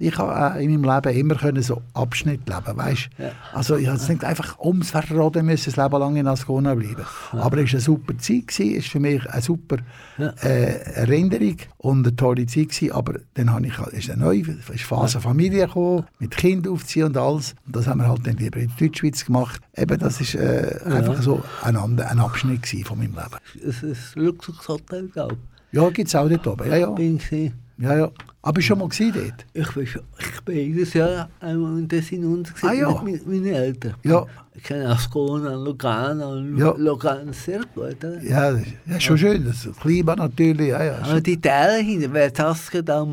[0.00, 3.08] ich habe auch in meinem Leben immer können so Abschnitt leben, weißt?
[3.18, 3.32] Ja.
[3.52, 7.04] Also ich musste nicht einfach ums Verroden müssen, das Leben lang in Ascona bleiben.
[7.32, 9.76] Aber es war eine super Zeit, gewesen, es war für mich eine super
[10.16, 10.28] Ja.
[10.42, 12.92] äh, Erinnerung und eine tolle Zeit gewesen.
[12.92, 17.16] Aber dann habe ich, ist eine neue ist Phase Familie gekommen, mit Kind aufziehen und
[17.16, 17.56] alles.
[17.66, 19.60] Und das haben wir halt dann lieber in Deutschschweiz gemacht.
[19.76, 23.68] Eben, das ist äh, einfach so ein, ein Abschnitt gewesen von meinem Leben.
[23.68, 25.36] Es ist ein Luxushotel, glaube
[25.72, 26.68] Ja, gibt es auch dort oben.
[26.70, 26.88] Ja, ja.
[26.90, 26.94] ich.
[26.94, 27.52] Bin ich.
[27.78, 28.10] ja, ja.
[28.40, 29.44] Aber schon mal gewesen dort?
[29.52, 33.02] Ich bin, schon, ich bin jedes Jahr einmal in Tessin untergesehen Ah, ja.
[33.02, 33.94] mit, mit meinen Eltern.
[34.04, 34.24] Ja.
[34.54, 36.72] Ich kenne Ascona, Lugano, Ja.
[36.76, 37.96] Lugano sehr gut.
[37.96, 38.22] Oder?
[38.22, 39.44] Ja, das ist ja, schon schön.
[39.44, 40.68] Das Klima natürlich.
[40.68, 40.98] Ja, ja.
[41.02, 43.06] Aber die Teile hinten, Vertasca da.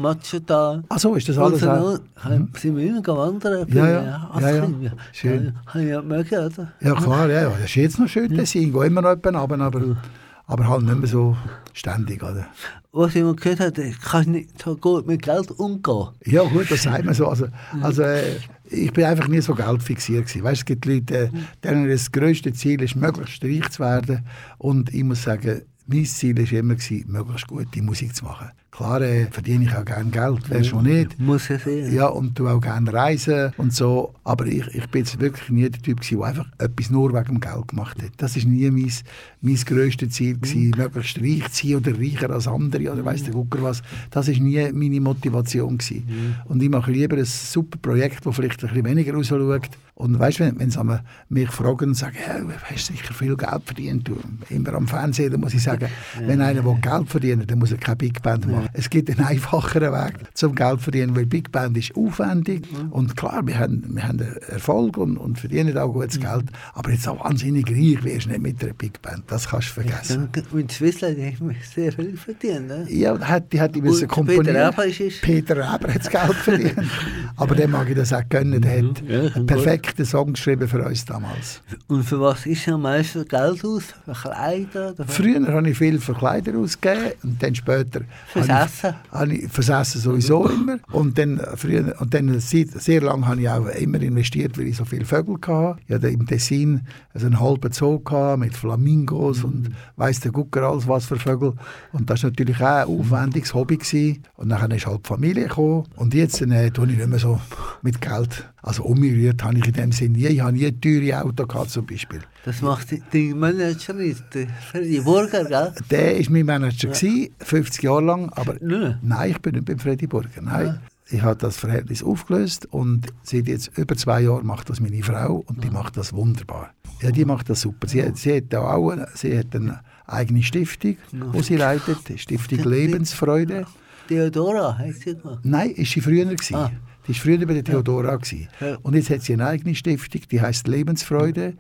[0.90, 1.98] Ach so, ist das alles Und auch?
[2.24, 3.70] so, sind wir immer gewandert.
[3.74, 4.30] Ja, ja.
[4.40, 4.92] Ja, ja.
[5.12, 5.46] Schön.
[5.46, 6.72] Ja, Habe ich ja mögen, oder?
[6.82, 7.50] Ja, klar, ja, ja.
[7.50, 8.72] Das ist jetzt noch schön, das Tessin.
[8.72, 9.98] Gehen immer noch jemanden aber,
[10.48, 11.36] aber halt nicht mehr so
[11.74, 12.22] ständig.
[12.24, 12.48] Oder?
[12.92, 16.10] Was ich mal gehört habe, ich kann nicht so gut mit Geld umgehen.
[16.26, 17.28] Ja, gut, das sagt man so.
[17.28, 17.48] Also,
[17.82, 18.38] also äh,
[18.70, 20.44] ich bin einfach nie so geldfixiert gewesen.
[20.44, 21.30] Weißt, es gibt Leute, äh,
[21.64, 24.26] denen das grösste Ziel ist, möglichst reich zu werden.
[24.58, 28.52] Und ich muss sagen, mein Ziel war immer, gewesen, möglichst gute Musik zu machen.
[28.76, 31.18] Klar äh, verdiene ich auch gerne Geld, wer schon nicht.
[31.18, 31.96] Muss ich sehen.
[31.96, 34.14] Ja, und du auch gerne reisen und so.
[34.26, 37.26] Aber ich, ich bin jetzt wirklich nie der Typ, gewesen, der einfach etwas nur wegen
[37.26, 38.12] dem Geld gemacht hat.
[38.18, 38.92] Das war nie mein,
[39.40, 43.34] mein grösstes Ziel, gewesen, möglichst reich zu sein oder reicher als andere oder weiss der
[43.34, 43.82] Gucker was.
[44.12, 45.78] Das war nie meine Motivation.
[45.78, 46.36] Gewesen.
[46.44, 49.70] Und ich mache lieber ein super Projekt, das vielleicht ein bisschen weniger rausschaut.
[49.96, 50.82] Und weißt du, wenn, wenn sie
[51.30, 54.18] mich fragen und sagen, du hast sicher viel Geld verdient, du,
[54.50, 55.88] immer am Fernsehen, dann muss ich sagen,
[56.20, 58.65] wenn einer Geld verdienen dann muss er keine Big Band machen.
[58.74, 63.46] Es gibt einen einfacheren Weg zum Geld verdienen, weil Big Band ist aufwendig und klar,
[63.46, 67.70] wir haben, wir haben Erfolg und, und verdienen auch gutes Geld, aber jetzt auch wahnsinnig
[67.70, 70.30] reich wirst du nicht mit einer Big Band, das kannst du vergessen.
[70.32, 72.68] Dann mit Swissland habe ich sehr viel verdient.
[72.68, 72.86] Ne?
[72.90, 74.74] Ja, die hat, die hat die müssen Peter komponieren.
[74.74, 75.22] Eber ist es.
[75.22, 76.76] Peter Eber hat das Geld verdient.
[77.38, 78.62] Aber dem mag ich das auch gönnen.
[78.62, 81.62] Der hat Ja, einen perfekten Song geschrieben für uns damals.
[81.88, 83.84] Und für was ist am meisten Geld aus?
[84.06, 84.96] Für Kleider?
[85.08, 88.02] Früher habe ich viel für Kleider ausgegeben und dann später
[88.34, 88.96] habe Essen?
[89.04, 90.78] Ich, habe ich, fürs Essen sowieso immer.
[90.92, 94.78] Und dann, früher, und dann sehr, sehr lange habe ich auch immer investiert, weil ich
[94.78, 95.80] so viele Vögel hatte.
[95.88, 96.82] Ich hatte im Tessin
[97.14, 98.02] also einen halben Zoo
[98.38, 101.54] mit Flamingos und weiss der Gucker alles was für Vögel.
[101.92, 103.78] Und das war natürlich auch ein aufwendiges Hobby.
[103.78, 104.24] Gewesen.
[104.36, 105.86] Und dann ist halt die Familie gekommen.
[105.96, 107.40] Und jetzt äh, tue ich nicht mehr so
[107.82, 108.46] mit Geld.
[108.68, 110.26] Also umgerührt habe ich in dem Sinne nie.
[110.26, 112.22] Ich habe nie ein teures Auto gehabt zum Beispiel.
[112.46, 115.72] Das macht die Managerin, der Freddy Burger, gell?
[115.92, 118.30] Der war mein Manager, gewesen, 50 Jahre lang.
[118.32, 118.98] Aber Nein.
[119.04, 120.42] nein, ich bin nicht beim Freddy Burger.
[120.42, 120.80] Nein.
[121.12, 125.44] Ich habe das Verhältnis aufgelöst und seit jetzt über zwei Jahren macht das meine Frau
[125.46, 126.72] und die macht das wunderbar.
[127.04, 127.88] Ja, die macht das super.
[127.88, 132.18] Sie, hat- sie hat auch eine, sie hat eine eigene Stiftung, die sie leitet, die
[132.18, 133.68] Stiftung Lebensfreude.
[134.08, 135.40] Theodora hat sie gemacht.
[135.44, 136.56] Nein, ist sie früher gewesen.
[136.56, 136.72] Ah.
[137.08, 138.20] Die war früher bei der Theodora.
[138.60, 138.78] Ja.
[138.82, 141.54] Und jetzt hat sie eine eigene Stiftung, die heißt Lebensfreude.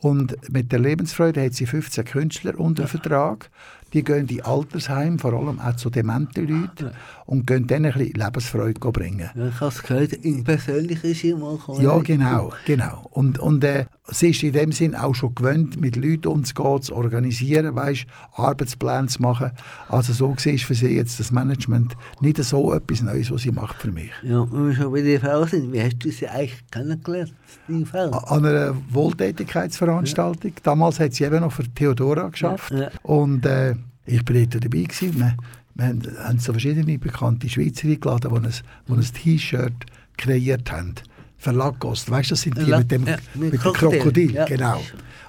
[0.00, 3.50] Und mit der Lebensfreude hat sie 15 Künstler unter Vertrag.
[3.92, 6.92] Die gehen in Altersheim, vor allem auch zu dementen Leuten,
[7.26, 9.30] und gehen denen ein bisschen Lebensfreude bringen.
[9.34, 11.82] Ja, ich habe es gehört, in persönlich ist sie mal gekommen.
[11.82, 13.08] Ja, genau, genau.
[13.10, 16.94] Und, und äh, sie ist in dem Sinn auch schon gewöhnt, mit Leuten umzugehen, zu
[16.94, 19.50] organisieren, weißt, Arbeitspläne zu machen.
[19.88, 23.52] Also so gesehen ist für sie jetzt das Management nicht so etwas Neues, was sie
[23.52, 24.12] macht für mich.
[24.22, 27.34] Ja, wenn wir schon bei der Frau sind, wie hast du sie eigentlich kennengelernt?
[27.68, 30.52] An einer Wohltätigkeitsveranstaltung.
[30.62, 32.72] Damals hat sie eben noch für Theodora geschafft.
[32.72, 32.90] Ja.
[33.02, 33.74] Und äh,
[34.06, 34.82] ich bin dort dabei.
[34.82, 35.18] Gewesen.
[35.18, 35.36] Wir,
[35.74, 39.86] wir haben, haben so verschiedene bekannte Schweizer eingeladen, die ein, ein T-Shirt
[40.16, 40.94] kreiert haben.
[41.38, 42.10] Für Lacoste.
[42.10, 44.44] Weißt du, das sind die mit dem, ja, mit dem Krokodil, ja.
[44.44, 44.80] Genau.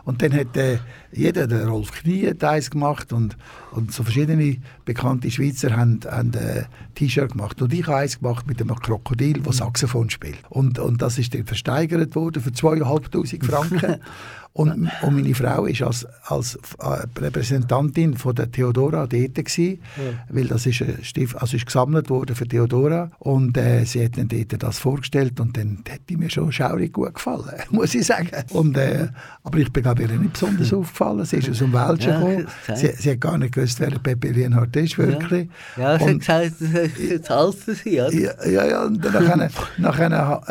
[0.03, 0.77] Und dann hat äh,
[1.13, 3.37] jeder, der Rolf Knie hat eins gemacht und,
[3.71, 6.63] und so verschiedene bekannte Schweizer haben, haben äh,
[6.95, 7.61] T-Shirt gemacht.
[7.61, 9.43] Und ich habe eins gemacht mit einem Krokodil, Mhm.
[9.43, 10.39] das Saxophon spielt.
[10.49, 13.97] Und, und das ist dann versteigert worden für 2'500 Franken.
[14.53, 19.79] Und, und meine Frau war als, als äh, Repräsentantin von der Theodora dort, gewesen,
[20.27, 23.11] weil das ist, ein Stift, also ist gesammelt worden für Theodora.
[23.19, 26.91] Und äh, sie hat dann dort das vorgestellt und dann hat die mir schon schaurig
[26.91, 28.29] gut gefallen, muss ich sagen.
[28.49, 29.07] Und, äh,
[29.43, 31.00] aber ich bin glaube ich nicht besonders aufgefallen.
[31.25, 32.47] Sie ist aus dem Welschen Ja, gekommen.
[32.75, 35.49] Sie, sie hat gar nicht gewusst, wer der Pepe Lienhardt ist, wirklich.
[35.77, 38.13] Ja, sie hat Und- gesagt, das ist für sie, oder?
[38.13, 40.41] ja, ja, ja, und dann nachher, nachher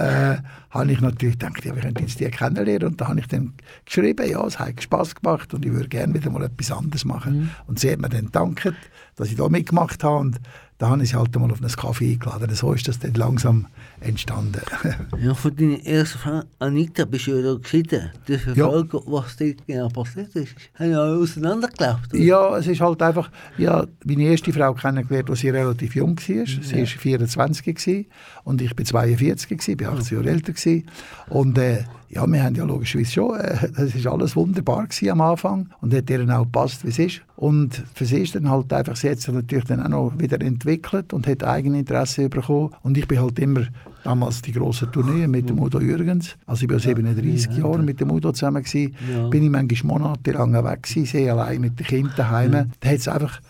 [0.43, 2.89] äh, habe ich natürlich gedacht, ja, wir können jetzt die kennenlernen.
[2.89, 3.53] Und da habe ich dann
[3.85, 7.51] geschrieben, ja, es hat Spass gemacht und ich würde gerne wieder mal etwas anderes machen.
[7.67, 8.73] Und sie hat mir dann gedankt,
[9.17, 10.19] dass ich da mitgemacht habe.
[10.19, 10.41] Und
[10.81, 12.55] da habe ich sie halt mal auf einen Kaffee eingeladen.
[12.55, 13.67] So ist das dann langsam
[14.01, 14.63] entstanden.
[15.21, 18.11] Ja, von deiner ersten Frau Anita bist du ja da geschieden.
[18.27, 22.15] Die Verfolgung, was dir genau passiert ist, haben ja auseinandergelebt.
[22.15, 26.47] Ja, es ist halt einfach, ja, meine erste Frau kennengelernt, als sie relativ jung war.
[26.47, 28.07] Sie war 24 gewesen,
[28.45, 30.87] und ich bin 42 gewesen, bin 18 Jahre älter gewesen.
[31.29, 35.21] Und äh, ja, wir haben ja logischerweise schon, äh, das ist alles wunderbar gewesen am
[35.21, 37.23] Anfang und hat ihr auch gepasst, wie es ist.
[37.37, 40.41] Und für sie ist dann halt einfach, sie hat sich natürlich dann auch noch wieder
[40.41, 42.71] entwickelt und hat Eigeninteresse bekommen.
[42.83, 43.63] Und ich bin halt immer
[44.05, 48.11] damals die grossen Tourneen mit dem Udo Jürgens, also ich war 37 Jahre mit dem
[48.11, 49.29] Udo zusammen gewesen, Ja.
[49.29, 52.53] bin ich manchmal monatelang weg gewesen, sehr allein mit den Kindern daheim.
[52.81, 53.41] Da hat es einfach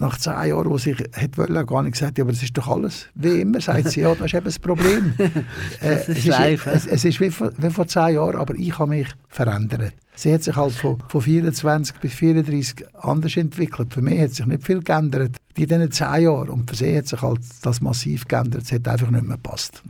[0.00, 2.68] nach zehn Jahren, wo sie hat wollen, gar nicht gesagt, ja, aber das ist doch
[2.68, 3.08] alles.
[3.14, 5.14] Wie immer sagt sie, ja, das ist eben das Problem.
[5.18, 8.54] Äh, Das ist es, live, es, es ist wie vor, wie vor zehn Jahren, aber
[8.54, 9.92] ich habe mich verändert.
[10.18, 13.94] Sie hat sich halt von, von 24 bis 34 anders entwickelt.
[13.94, 16.48] Für mich hat sich nicht viel geändert in diesen zehn Jahren.
[16.48, 18.62] Und für sie hat sich halt das massiv geändert.
[18.64, 19.80] Es hat einfach nicht mehr gepasst.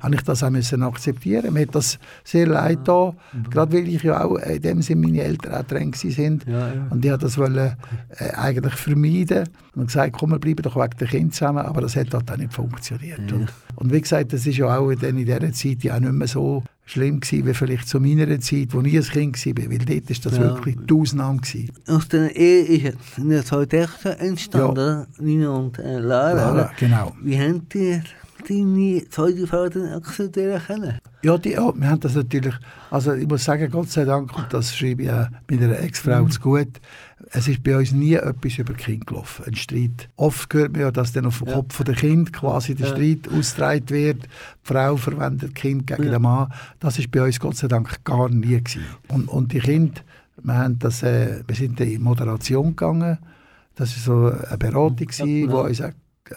[0.00, 1.54] Habe ich das auch müssen akzeptieren.
[1.54, 3.14] Mir hat das sehr leid da.
[3.50, 6.46] Gerade weil ich ja auch in dem Sinne meine Eltern auch dran gewesen sind.
[6.48, 6.86] Ja, ja.
[6.90, 7.76] Und ich wollte das wollen,
[8.16, 9.48] äh, eigentlich vermeiden.
[9.76, 11.64] Und gesagt, komm, wir bleiben doch wegen der Kinder zusammen.
[11.64, 13.30] Aber das hat halt auch nicht funktioniert.
[13.30, 16.12] Und, und wie gesagt, das ist ja auch in, in dieser Zeit ja auch nicht
[16.14, 19.70] mehr so schlimm gewesen, wie vielleicht zu meiner Zeit, wo ich ein Kind war.
[19.70, 20.42] Weil dort ist das Ja.
[20.42, 21.70] wirklich die Ausnahme gewesen.
[21.86, 26.32] Aus der Ehe ist ja eine zwei Töchter entstanden, Nina und äh, Lara.
[26.52, 27.14] Lara, genau.
[27.22, 28.00] Wie haben die
[28.48, 30.98] deine zweite Frau dann akzeptieren können?
[31.22, 32.54] Ja, die, ja, wir haben das natürlich,
[32.90, 36.40] also ich muss sagen, Gott sei Dank, und das schreibe ich auch meiner Ex-Frau zu
[36.40, 36.68] gut,
[37.30, 40.08] es ist bei uns nie etwas über Kind gelaufen, ein Streit.
[40.16, 41.54] Oft hört man ja, dass dann auf dem Ja.
[41.54, 42.94] Kopf der Kind quasi der Ja.
[42.94, 44.28] Streit ausgetragen wird, die
[44.62, 46.10] Frau verwendet das Kind gegen Ja.
[46.12, 46.52] den Mann.
[46.80, 48.82] Das ist bei uns Gott sei Dank gar nie gewesen.
[49.08, 50.00] Und, und die Kinder,
[50.42, 53.18] wir, haben das, äh, wir sind in Moderation gegangen,
[53.74, 55.64] das war so eine Beratung, Ja, genau.
[55.66, 55.82] uns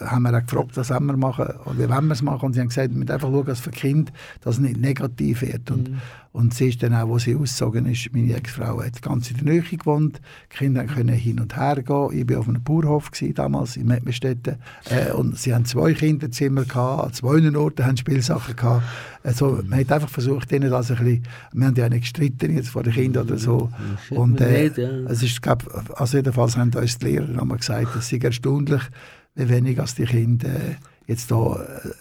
[0.00, 2.46] haben wir auch gefragt, was wir machen und wie wollen wir es machen.
[2.46, 5.70] Und sie haben gesagt, wir müssen einfach schauen, dass für Kind das nicht negativ wird.
[5.70, 5.98] Und, Mhm.
[6.32, 9.44] und sie ist dann auch, wo sie ausgezogen ist, meine Ex-Frau hat ganz in der
[9.46, 10.20] Nähe gewohnt.
[10.52, 12.08] Die Kinder können hin und her gehen.
[12.12, 14.56] Ich war auf einem Bauernhof gewesen, damals in Mettmerstetten.
[14.88, 18.82] Äh, und sie haben zwei Kinderzimmer gehabt, an zwei Orten haben Spielsachen gehabt.
[19.24, 22.70] Also, man hat einfach versucht, ihnen das ein bisschen, wir haben ja nicht gestritten jetzt
[22.70, 23.70] vor den Kindern oder so.
[24.10, 24.66] Ja, Und äh,
[25.08, 25.62] es ist, glaub,
[26.00, 28.82] also jedenfalls haben uns die Lehrer einmal gesagt, es sei erstaunlich,
[29.34, 30.74] wie wenig als die Kinder äh,
[31.06, 31.56] jetzt da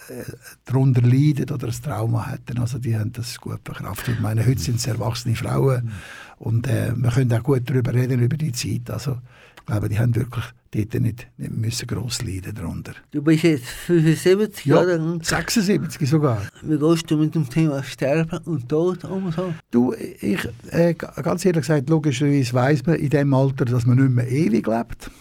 [0.09, 0.23] äh,
[0.65, 2.59] darunter leiden oder ein Trauma hätten.
[2.59, 4.15] Also die haben das gut verkraftet.
[4.15, 5.91] Ich meine, heute sind es erwachsene Frauen
[6.37, 8.89] und äh, wir können auch gut darüber reden, über die Zeit.
[8.89, 9.17] Also
[9.57, 12.93] ich glaube, die haben wirklich dort nicht, nicht müssen gross leiden darunter.
[13.11, 15.25] Du bist jetzt 75 Jahre alt.
[15.25, 16.41] 76 sogar.
[16.61, 19.31] Wie gehst du mit dem Thema Sterben und Tod um?
[19.31, 19.53] So?
[19.69, 24.11] Du, ich, äh, ganz ehrlich gesagt, logischerweise weiss man in dem Alter, dass man nicht
[24.11, 25.11] mehr ewig lebt.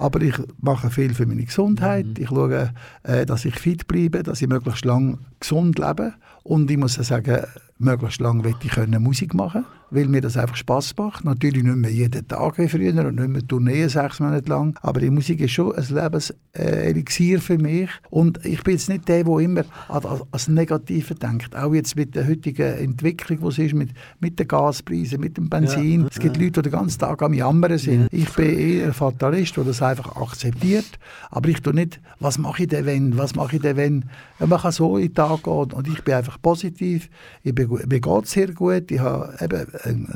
[0.00, 2.18] Aber ich mache viel für meine Gesundheit.
[2.18, 6.14] Ich schaue, äh, dass ich fit bleibe, dass ich möglichst lang gesund lebe.
[6.42, 7.42] Und ich muss sagen,
[7.80, 11.24] möglichst lang will ich können Musik machen, weil mir das einfach Spaß macht.
[11.24, 14.78] Natürlich nicht mehr jeden Tag wie früher und nicht mehr Tourneen sechs Monate lang.
[14.82, 17.88] Aber die Musik ist schon ein Lebenselixier für mich.
[18.10, 21.56] Und ich bin jetzt nicht der, der immer an, das Negative denkt.
[21.56, 25.48] Auch jetzt mit der heutigen Entwicklung, die es ist, mit, mit den Gaspreisen, mit dem
[25.48, 26.02] Benzin.
[26.02, 28.08] Ja, es gibt Leute, die den ganzen Tag am Jammern sind.
[28.12, 30.98] Ich bin eher ein Fatalist, der das einfach akzeptiert.
[31.30, 34.04] Aber ich tue nicht, was mache ich denn, wenn, was mache ich denn, wenn.
[34.38, 37.08] Ja, Man kann so in den Tag gehen und ich bin einfach positiv.
[37.42, 38.90] Ich bin, mir geht sehr gut.
[38.90, 40.06] Ich habe eben eine,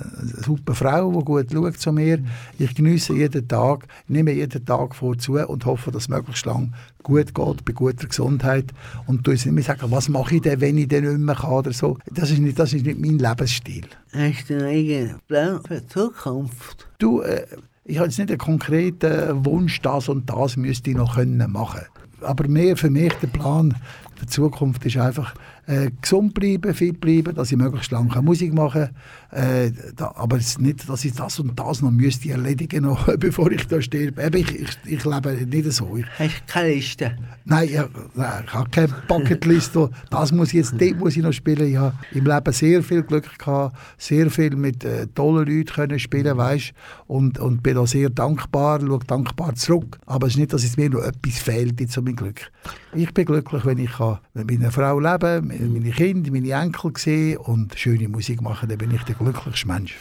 [0.45, 2.19] super Frau, die gut schaut zu mir.
[2.59, 6.73] Ich genieße jeden Tag, nehme jeden Tag vorzu und hoffe, dass es möglichst lang
[7.03, 8.73] gut geht, bei guter Gesundheit.
[9.07, 11.53] Und du nicht mehr sagen, was mache ich denn, wenn ich denn nicht mehr kann
[11.53, 11.99] oder so.
[12.11, 13.87] Das ist nicht, das ist nicht mein Lebensstil.
[14.13, 16.89] Hast du einen eigenen Plan für die Zukunft?
[16.99, 17.47] Du, äh,
[17.85, 21.83] ich habe jetzt nicht einen konkreten Wunsch, das und das müsste ich noch können machen.
[22.23, 23.75] Aber mehr für mich der Plan
[24.21, 25.35] der Zukunft ist einfach
[25.67, 28.97] äh, gesund bleiben, fit bleiben, dass ich möglichst lange Musik machen kann.
[29.35, 33.05] Äh, da, aber es ist nicht, dass ich das und das noch müsste erledigen noch,
[33.19, 34.23] bevor ich da sterbe.
[34.23, 35.97] Eben, ich, ich, ich lebe nicht so.
[35.97, 37.19] Ich, Hast du keine Liste?
[37.45, 37.81] Nein, ich,
[38.15, 39.75] nein, ich habe keine Bucketlist.
[39.75, 41.69] wo, Das muss ich jetzt, dort muss ich noch spielen.
[41.69, 45.99] Ich habe im Leben sehr viel Glück gehabt, sehr viel mit äh, tollen Leuten können
[45.99, 46.73] spielen, weißt,
[47.09, 49.99] und, und bin da sehr dankbar, schaue dankbar zurück.
[50.07, 52.53] Aber es ist nicht, dass es mir noch etwas fehlt zu meinem Glück.
[52.95, 56.93] Ich bin glücklich, wenn ich kann mit meiner Frau leben, mit meine Kinder, meine Enkel
[56.97, 59.97] sehen und schöne Musik machen, dann bin ich der glücklichste Mensch.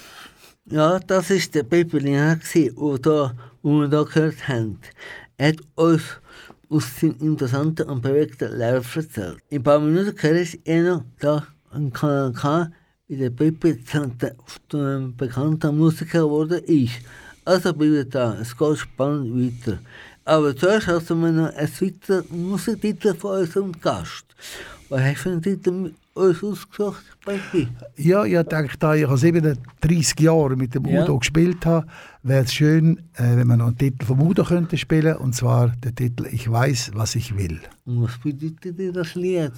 [0.66, 4.80] Ja, das war der Pepperlina, der da, wo wir da gehört haben.
[5.38, 6.04] Er hat uns
[6.70, 9.38] aus seinem interessanten und bewegten Leben erzählt.
[9.50, 12.72] In ein paar Minuten hören wir noch da einen Kanal K,
[13.08, 16.94] wie der Pepe zu einem bekannten Musiker geworden ist.
[17.46, 19.80] Also bleibt da, es geht spannend weiter.
[20.26, 24.26] Aber zuerst hast wir noch einen weiteren Musiktitel von unserem Gast.
[24.88, 27.68] Was hast du für einen Titel uns ausgesucht, Pepe?
[27.96, 31.04] Ja, ich denke, da ich 37 Jahre mit dem Ja.
[31.04, 31.88] Udo gespielt habe,
[32.22, 35.70] wäre es schön, äh, wenn man noch einen Titel vom Udo könnte spielen und zwar
[35.84, 37.60] der Titel Ich weiß, was ich will.
[37.86, 39.52] Und was bedeutet dir das Lied?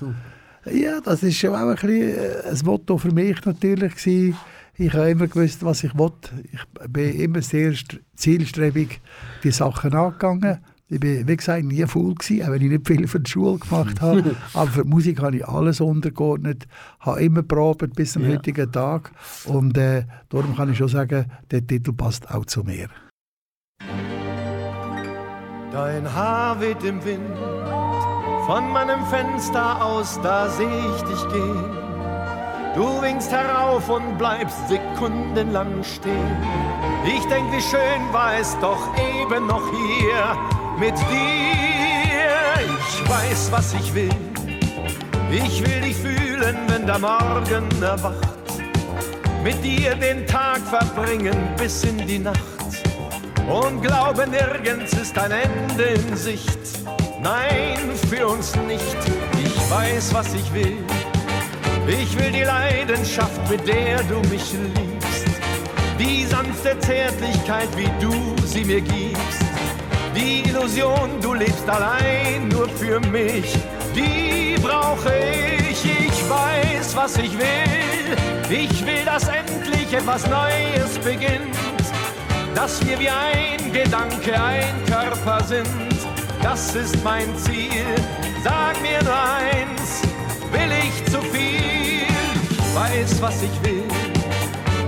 [0.72, 4.36] Ja, das ist schon auch ein, bisschen, äh, ein Motto für mich natürlich gewesen.
[4.78, 6.32] Ich habe immer gewusst, was ich wollte.
[6.52, 9.00] Ich bin immer sehr st- zielstrebig
[9.44, 10.58] die Sachen angegangen.
[10.88, 13.58] Ich bin, wie gesagt, nie faul gewesen, auch wenn ich nicht viel für die Schule
[13.58, 14.36] gemacht habe.
[14.54, 16.68] Aber für die Musik habe ich alles untergeordnet,
[17.00, 18.36] habe immer probiert bis zum Ja.
[18.36, 19.12] heutigen Tag.
[19.46, 22.88] Und äh, darum kann ich schon sagen, der Titel passt auch zu mir.
[25.72, 27.36] Dein Haar weht im Wind,
[28.46, 31.66] von meinem Fenster aus, da seh ich dich gehen.
[32.76, 36.38] Du winkst herauf und bleibst sekundenlang stehen.
[37.06, 40.38] Ich denk, wie schön war es doch eben noch hier
[40.80, 42.66] mit dir.
[42.90, 44.10] Ich weiß, was ich will.
[45.32, 48.16] Ich will dich fühlen, wenn der Morgen erwacht.
[49.44, 52.40] Mit dir den Tag verbringen bis in die Nacht.
[53.48, 56.60] Und glaube, nirgends ist ein Ende in Sicht.
[57.22, 57.78] Nein,
[58.10, 58.98] für uns nicht.
[59.44, 60.78] Ich weiß, was ich will.
[61.88, 65.26] Ich will die Leidenschaft, mit der du mich liebst.
[66.00, 68.14] Die sanfte Zärtlichkeit, wie du
[68.46, 69.45] sie mir gibst.
[70.16, 73.54] Die Illusion, du lebst allein nur für mich.
[73.96, 75.14] Die brauche
[75.70, 75.86] ich.
[75.86, 78.18] Ich weiß, was ich will.
[78.50, 81.56] Ich will, dass endlich etwas Neues beginnt.
[82.54, 85.68] Dass wir wie ein Gedanke, ein Körper sind.
[86.42, 87.86] Das ist mein Ziel.
[88.44, 90.02] Sag mir nur eins,
[90.52, 91.76] will ich zu viel?
[92.76, 93.84] weiß, was ich will,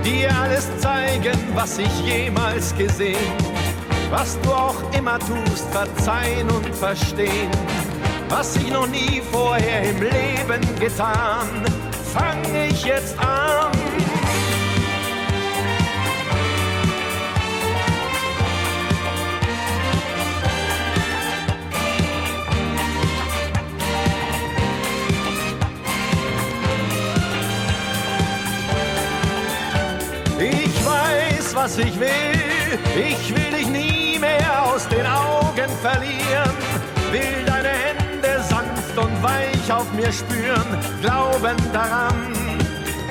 [0.03, 3.15] dir alles zeigen, was ich jemals gesehen,
[4.11, 7.51] was du auch immer tust, verzeihen und verstehen,
[8.29, 11.65] was ich noch nie vorher im Leben getan,
[12.13, 13.71] fang ich jetzt an.
[31.67, 32.79] was ich will.
[32.95, 33.67] Ich will dich
[34.19, 36.53] mehr aus den Augen verlieren.
[37.11, 40.65] Will deine Hände sanft und weich auf mir spüren.
[41.01, 42.33] Glauben daran,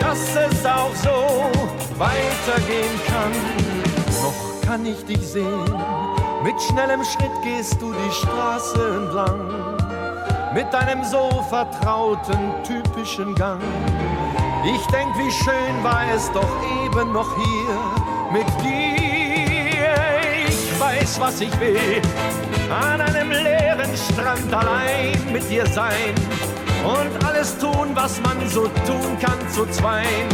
[0.00, 1.50] dass es auch so
[1.98, 3.32] weitergehen kann.
[4.22, 5.74] Noch kann ich dich sehen.
[6.42, 9.76] Mit schnellem Schritt gehst du die Straße entlang.
[10.54, 13.60] Mit deinem so vertrauten, typischen Gang.
[14.64, 16.48] Ich denk, wie schön war es doch
[16.84, 18.95] eben noch hier mit dir.
[21.06, 22.02] Weiß, was ich will.
[22.68, 26.12] An einem leeren Strand allein mit dir sein.
[26.82, 30.28] Und alles tun, was man so tun kann zu zweien.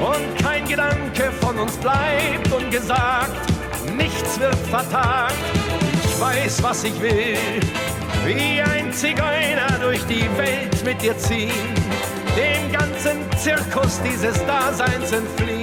[0.00, 3.40] Und kein Gedanke von uns bleibt ungesagt.
[3.96, 5.34] Nichts wird vertagt.
[6.04, 7.38] Ich weiß, was ich will.
[8.26, 11.72] Wie ein Zigeuner durch die Welt mit dir ziehen.
[12.36, 15.61] Dem ganzen Zirkus dieses Daseins entfliehen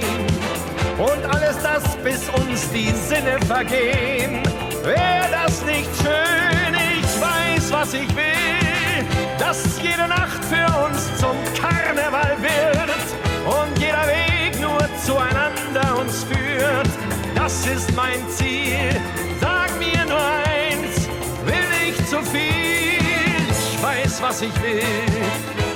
[1.00, 4.42] und alles das, bis uns die Sinne vergehen.
[4.84, 6.74] Wäre das nicht schön?
[7.00, 9.04] Ich weiß, was ich will,
[9.38, 13.00] dass jede Nacht für uns zum Karneval wird
[13.46, 16.88] und jeder Weg nur zueinander uns führt.
[17.34, 18.90] Das ist mein Ziel.
[19.40, 21.08] Sag mir nur eins,
[21.44, 23.00] will ich zu viel?
[23.50, 24.82] Ich weiß, was ich will.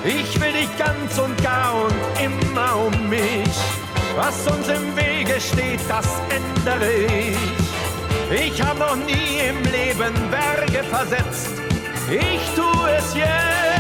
[0.05, 3.94] Ich will dich ganz und gar und immer um mich.
[4.17, 7.37] Was uns im Wege steht, das ändere ich.
[8.31, 11.51] Ich habe noch nie im Leben Berge versetzt.
[12.09, 13.74] Ich tue es jetzt.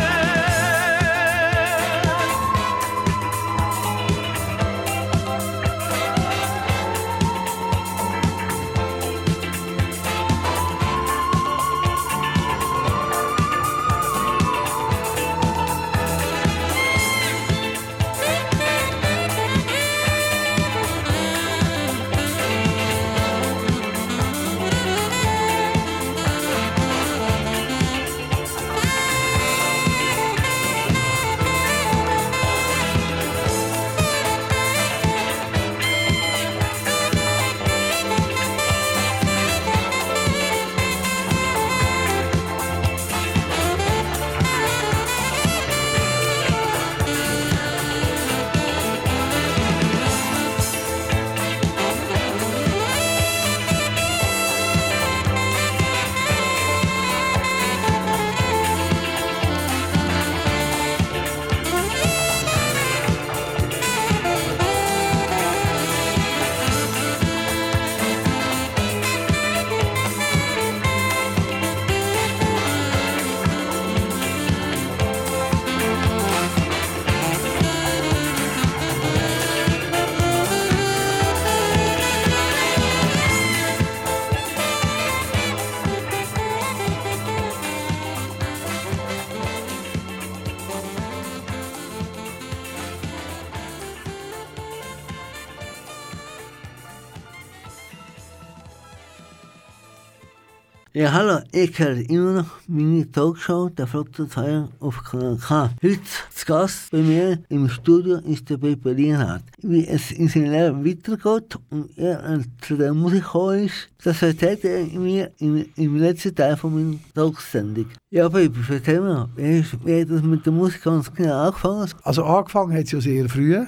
[100.96, 105.70] Ja, hallo, ich höre immer noch meine Talkshow, der Flotte Zweier auf Kanal K.
[105.82, 106.00] Heute
[106.34, 109.42] zu Gast bei mir im Studio ist der Pepe Lienhardt.
[109.62, 114.64] Wie es in seinem Leben weitergeht und er zu der Musik gekommen ist, das erzählt
[114.64, 117.86] er mir im, im letzten Teil von meiner Talksendung.
[118.10, 121.90] Ja, Pepe, erzähl mir, wie, wie hat das mit der Musik ganz genau angefangen?
[122.02, 123.64] Also angefangen hat es ja sehr früh.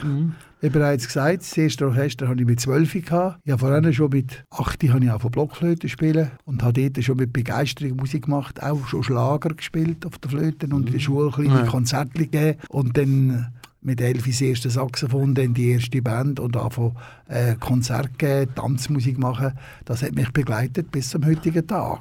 [0.61, 3.41] Wie bereits gesagt, das erste Orchester hatte ich mit 12 gehabt.
[3.45, 7.05] Ich habe vorhin schon mit 8 habe ich auch von Blockflöte spielen und habe dort
[7.05, 10.99] schon mit Begeisterung Musik gemacht, auch schon Schlager gespielt auf der Flöte und in der
[11.01, 11.67] Schule kleine Ja.
[11.67, 12.59] Konzerte gegeben.
[12.69, 16.97] Und dann mit elf das erste Saxophon, dann die erste Band und anfangen
[17.29, 19.53] äh, Konzerte geben, Tanzmusik machen.
[19.85, 22.01] Das hat mich begleitet bis zum heutigen Tag.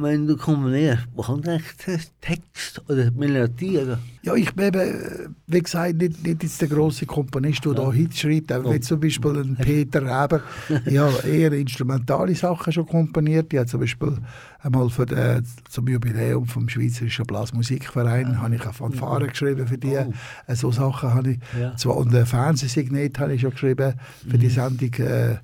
[0.00, 3.76] Wenn du komponierst, eigentlich der Text oder Melodie?
[3.78, 3.98] Oder?
[4.22, 7.92] Ja, ich bin eben, äh, wie gesagt, nicht, nicht jetzt der grosse Komponist, der da
[7.92, 10.40] Hits schreibt, aber wie zum Beispiel ein Peter Reber.
[10.86, 13.52] Ich habe eher instrumentale Sachen schon komponiert.
[13.52, 14.16] Ich habe zum Beispiel
[14.60, 19.94] einmal für den, zum Jubiläum vom Schweizerischen Blasmusikverein habe ich eine Fanfare geschrieben für die.
[19.94, 20.06] Äh,
[20.54, 21.38] So Sachen habe ich.
[21.58, 21.76] Ja.
[21.76, 23.94] Zwar, und ein Fernsehsignet habe ich schon geschrieben
[24.28, 25.36] für die Sendung äh,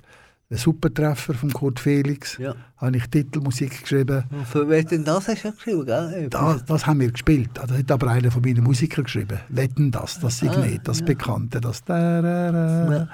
[0.49, 2.37] «Der Supertreffer» von Kurt Felix.
[2.37, 2.53] Ja.
[2.77, 4.23] Habe ich Titelmusik geschrieben.
[4.29, 6.27] Und für wen denn das hast du ja geschrieben, gell?
[6.29, 7.49] Das, das haben wir gespielt.
[7.53, 9.39] Das hat aber einer von meinen Musikern geschrieben.
[9.49, 12.91] Wetten das, das Signet, das Bekannte, das da, da, da.
[12.91, 13.07] Ja.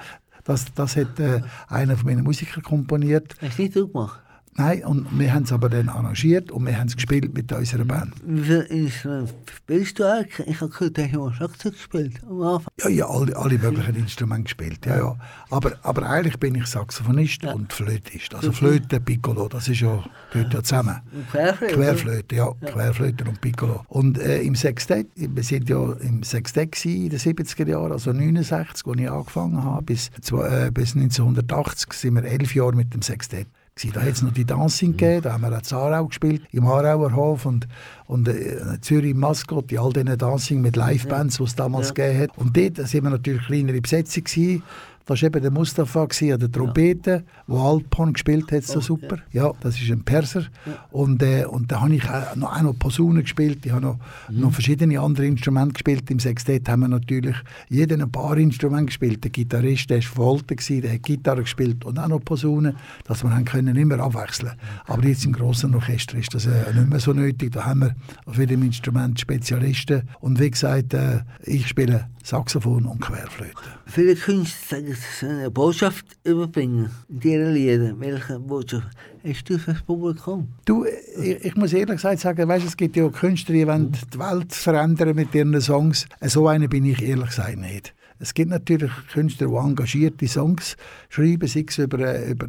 [0.44, 3.34] Das, das hat äh, einer von meinen Musikern komponiert.
[3.40, 4.20] Hast du nicht du gemacht?
[4.56, 7.84] Nein, und wir haben es aber dann arrangiert und wir haben es gespielt mit unserer
[7.84, 8.14] Band.
[8.26, 10.46] Viel Instrumente spielst du eigentlich?
[10.48, 12.72] Ich habe gehört, du hast Schlagzeug gespielt am Anfang.
[12.80, 14.84] Ja, ja, alle, alle möglichen Instrumente gespielt.
[14.84, 15.16] Ja, ja.
[15.50, 17.52] Aber, aber eigentlich bin ich Saxophonist Ja.
[17.52, 18.34] und Flötist.
[18.34, 21.00] Also Flöte, Piccolo, das ist ja, gehört ja zusammen.
[21.30, 21.74] Querflöte?
[21.74, 23.84] Querflöte, ja, Querflöte und Piccolo.
[23.88, 28.86] Und äh, im Sextett, wir sind ja im Sextett in den 70er Jahren, also 69,
[28.86, 33.46] als ich angefangen habe, bis, äh, bis 1980 sind wir elf Jahre mit dem Sextett.
[33.94, 36.66] Da hat es noch die Dancing gegeben, da haben wir auch in Aarau gespielt, im
[36.66, 37.66] Aarauer Hof und,
[38.06, 41.94] und äh, Zürich Maskott, all diesen Dancing mit Livebands, die es damals Ja.
[41.94, 42.38] gegeben hat.
[42.38, 44.62] Und dort sind wir natürlich kleinere Besetzung gewesen.
[45.06, 49.18] Das war eben der Mustafa gewesen, der Trompete, der Alphorn gespielt hat, so Oh, super.
[49.32, 50.44] Ja, das ist ein Perser.
[50.90, 53.66] Und, äh, und da habe ich auch noch, auch noch Posaune gespielt.
[53.66, 53.98] Ich habe noch,
[54.28, 54.40] Mhm.
[54.40, 56.10] noch verschiedene andere Instrumente gespielt.
[56.10, 57.36] Im Sextett haben wir natürlich
[57.68, 59.24] jeder ein paar Instrumente gespielt.
[59.24, 62.74] Der Gitarrist, der war gewesen, der hat Gitarre gespielt und auch noch Posaune,
[63.04, 64.52] dass wir haben können immer abwechseln
[64.86, 67.52] Aber jetzt im grossen Orchester ist das äh, nicht mehr so nötig.
[67.52, 67.94] Da haben wir
[68.26, 70.02] auf jedem Instrument Spezialisten.
[70.20, 73.54] Und wie gesagt, äh, ich spiele Saxophon und Querflöte.
[73.92, 74.78] Viele Künstler
[75.22, 77.96] eine Botschaft überbringen in ihren Liedern.
[77.98, 78.86] Welche Botschaft
[79.24, 80.46] hast du für das Publikum?
[80.64, 80.84] Du,
[81.20, 84.18] ich, ich muss ehrlich gesagt sagen, weißt, es gibt ja auch Künstler, die wollen die
[84.18, 86.06] Welt verändern mit ihren Songs.
[86.20, 87.92] So einer bin ich ehrlich gesagt nicht.
[88.20, 90.76] Es gibt natürlich Künstler, die engagierte Songs
[91.08, 92.48] schreiben, sei es über, über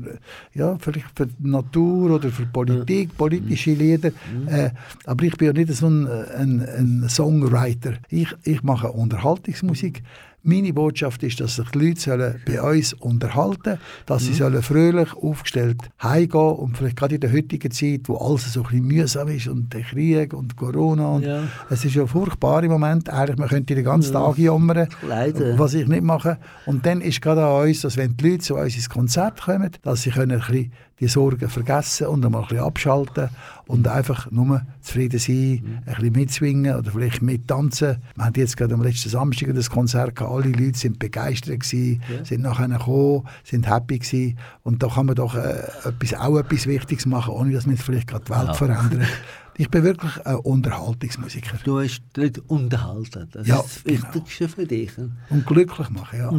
[0.53, 4.11] ja, vielleicht für die Natur oder für Politik, politische Lieder.
[4.47, 4.71] Äh,
[5.05, 7.93] aber ich bin ja nicht so ein, ein, ein Songwriter.
[8.09, 10.03] Ich, ich mache Unterhaltungsmusik.
[10.43, 13.77] Meine Botschaft ist, dass sich die Leute sollen bei uns unterhalten
[14.07, 18.51] dass sie sollen fröhlich aufgestellt heimgehen und vielleicht gerade in der heutigen Zeit, wo alles
[18.53, 21.43] so ein bisschen mühsam ist und der Krieg und Corona und Ja.
[21.69, 23.09] es ist ja furchtbar im Moment.
[23.09, 25.59] Eigentlich, man könnte den ganzen Tag jammern, Leider.
[25.59, 26.37] was ich nicht mache.
[26.65, 29.69] Und dann ist gerade an uns, dass wenn die Leute zu uns ins Konzert kommen,
[29.83, 30.71] dass sie können ein bisschen
[31.01, 33.29] die Sorgen vergessen und einmal ein bisschen abschalten
[33.65, 37.97] und einfach nur zufrieden sein, ein bisschen mitswingen oder vielleicht mittanzen.
[38.15, 40.31] Wir hatten jetzt gerade am letzten Samstag das Konzert gehabt.
[40.33, 44.37] Alle Leute sind begeistert gewesen, sind nachher gekommen, sind happy gewesen.
[44.63, 47.83] Und da kann man doch äh, etwas, auch etwas Wichtiges machen, ohne dass man jetzt
[47.83, 48.53] vielleicht gerade die Welt Ja.
[48.53, 49.07] verändert.
[49.57, 51.57] Ich bin wirklich ein Unterhaltungsmusiker.
[51.63, 53.27] Du hast Leute unterhalten.
[53.31, 54.01] Das Ja, ist das genau.
[54.13, 54.91] Wichtigste für dich.
[55.29, 56.31] Und glücklich machen, ja.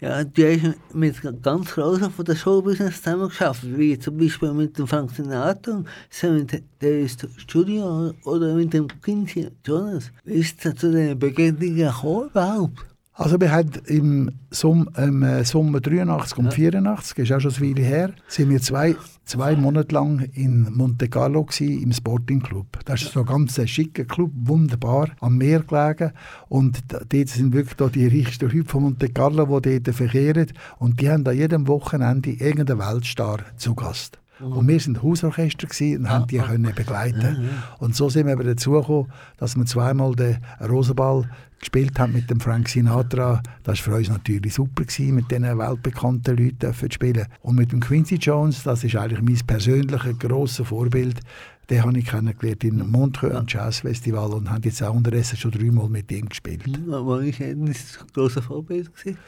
[0.00, 4.78] Ja, du hast mit ganz Großen von der Showbusiness zusammen geschafft, wie zum Beispiel mit
[4.78, 5.82] dem Frank Sinatra,
[6.22, 7.08] mit dem
[7.38, 10.12] Studio oder mit dem Quincy Jonas.
[10.24, 12.84] Wie ist es zu den Begegnungen gekommen überhaupt?
[13.18, 14.30] Also wir haben im,
[14.98, 18.94] im äh, Sommer 83 und 84, ist auch schon eine Weile her, sind wir zwei,
[19.24, 22.66] zwei Monate lang in Monte Carlo gewesen, im Sporting Club.
[22.84, 26.12] Das ist so ein ganz schicker Club, wunderbar, am Meer gelegen
[26.50, 30.48] und da- dort sind wirklich da die reichsten Leute von Monte Carlo, die dort verkehren
[30.78, 34.18] und die haben an jedem Wochenende irgendeinen Weltstar zu Gast.
[34.40, 37.48] Und wir sind Hausorchester gewesen und haben die können begleiten.
[37.78, 41.28] Und so sind wir eben dazu gekommen, dass wir zweimal den Rosenball
[41.58, 43.42] gespielt haben mit dem Frank Sinatra.
[43.62, 47.26] Das war für uns natürlich super gewesen, mit diesen weltbekannten Leuten zu spielen.
[47.40, 51.20] Und mit dem Quincy Jones, das ist eigentlich mein persönliches grosses Vorbild.
[51.68, 55.88] Den habe ich kennengelernt in Montreux am Jazzfestival und habe jetzt auch unterdessen schon dreimal
[55.88, 56.62] mit ihm gespielt.
[56.90, 57.74] Aber ich war ein
[58.14, 58.94] grosses Vorbild.
[58.94, 59.18] Gewesen.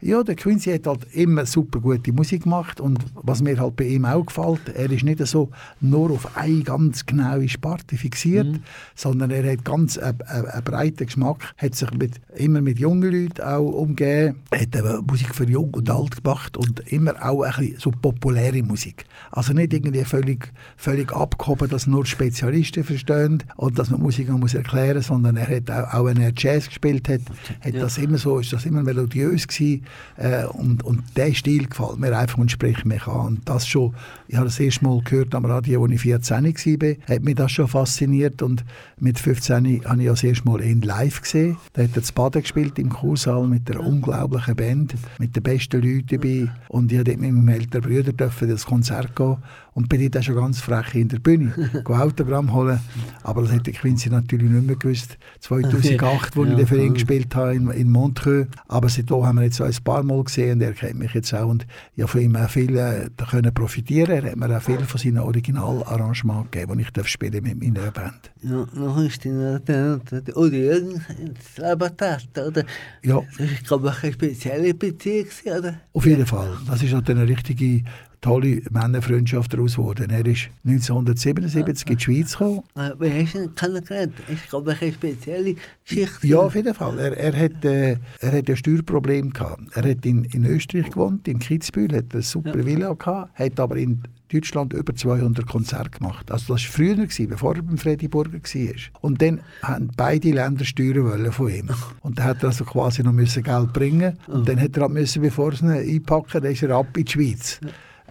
[0.00, 3.84] Ja, der Quincy hat halt immer super gute Musik gemacht und was mir halt bei
[3.84, 8.60] ihm auch gefällt, er ist nicht so nur auf eine ganz genaue Sparte fixiert, Mhm.
[8.94, 13.10] sondern er hat ganz einen, einen, einen breiten Geschmack, hat sich mit, immer mit jungen
[13.10, 17.52] Leuten auch umgeben, hat eben Musik für Jung und Alt gemacht und immer auch ein
[17.58, 19.04] bisschen so populäre Musik.
[19.32, 24.54] Also nicht irgendwie völlig, völlig abgehoben, dass nur Spezialisten verstehen und dass man Musik muss
[24.54, 27.20] erklären muss, sondern er hat auch, auch wenn er Jazz gespielt hat,
[27.60, 27.80] hat Ja.
[27.80, 29.84] das immer so, ist das immer melodiös gewesen,
[30.16, 33.26] äh, und, und der Stil gefällt mir einfach und spricht mich an.
[33.26, 33.94] Und das schon,
[34.28, 37.52] ich habe das erste Mal gehört am Radio, als ich 14 war, hat mich das
[37.52, 38.64] schon fasziniert und
[39.00, 41.56] mit 15 habe ich das erste Mal ihn live gesehen.
[41.72, 45.80] Da hat er das Baden gespielt im Kursaal mit einer unglaublichen Band, mit den besten
[45.82, 48.12] Leuten dabei und ich durfte mit meinem älteren Bruder
[48.46, 49.36] das Konzert gehen
[49.78, 51.52] und bin dort auch schon ganz frech in der Bühne,
[51.84, 52.80] go Autogramm holen,
[53.22, 55.16] aber das hätte Quincy natürlich nicht mehr gewusst.
[55.40, 59.38] 2008, wo ich Ja, dann für ihn gespielt habe in, in Montreux, aber seitdem haben
[59.38, 61.64] wir jetzt ein paar Mal gesehen und er kennt mich jetzt auch und
[61.94, 64.10] ich habe von ihm auch viel äh, da können profitieren.
[64.10, 67.92] Er hat mir auch viel von seinen Originalarrangements gegeben, die ich darf spielen mit meiner
[67.92, 68.32] Band.
[68.42, 70.00] Ja, noch ist dann der
[70.36, 72.64] Udi Jürgens ins getreten, oder?
[73.04, 75.74] Ja, Das ist, glaube ich, eine spezielle Beziehung, oder?
[75.92, 76.56] auf jeden Fall.
[76.66, 77.84] Das ist halt eine richtige
[78.20, 80.10] tolle Männerfreundschaft daraus geworden.
[80.10, 82.62] Er ist 1977 in die Schweiz gekommen.
[82.74, 84.14] Äh, Wie hast du ihn kennengelernt?
[84.28, 86.26] Ist, glaube ich, eine spezielle Geschichte.
[86.26, 86.98] Ja, auf jeden Fall.
[86.98, 89.62] Er, er, hat, äh, er hat ein Steuerproblem gehabt.
[89.74, 93.76] Er hat in, in Österreich gewohnt, in Kitzbühel, hat eine super Villa gehabt, hat aber
[93.76, 94.02] in
[94.32, 96.30] Deutschland über 200 Konzerte gemacht.
[96.30, 98.74] Also das war früher, gewesen, bevor er beim Freddy Burger war.
[99.00, 101.70] Und dann haben beide Länder steuern wollen von ihm.
[102.02, 104.92] Und dann hat er also quasi noch müssen Geld bringen Und dann hat er halt
[104.92, 107.60] müssen, bevor sie ihn einpacken, dann ist er ab in die Schweiz.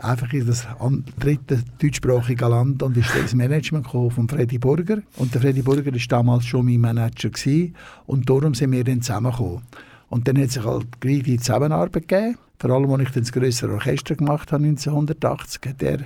[0.02, 0.68] Einfach in das
[1.20, 5.00] dritte deutschsprachige Land und ist ins Management gekommen von Freddy Burger.
[5.18, 7.76] Und der Freddy Burger war damals schon mein Manager gewesen.
[8.06, 9.64] und darum sind wir dann zusammengekommen.
[10.10, 12.38] Und dann hat sich halt gleich die Zusammenarbeit gegeben.
[12.60, 16.00] Vor allem, als ich dann das grössere Orchester gemacht habe, 1980, hat er,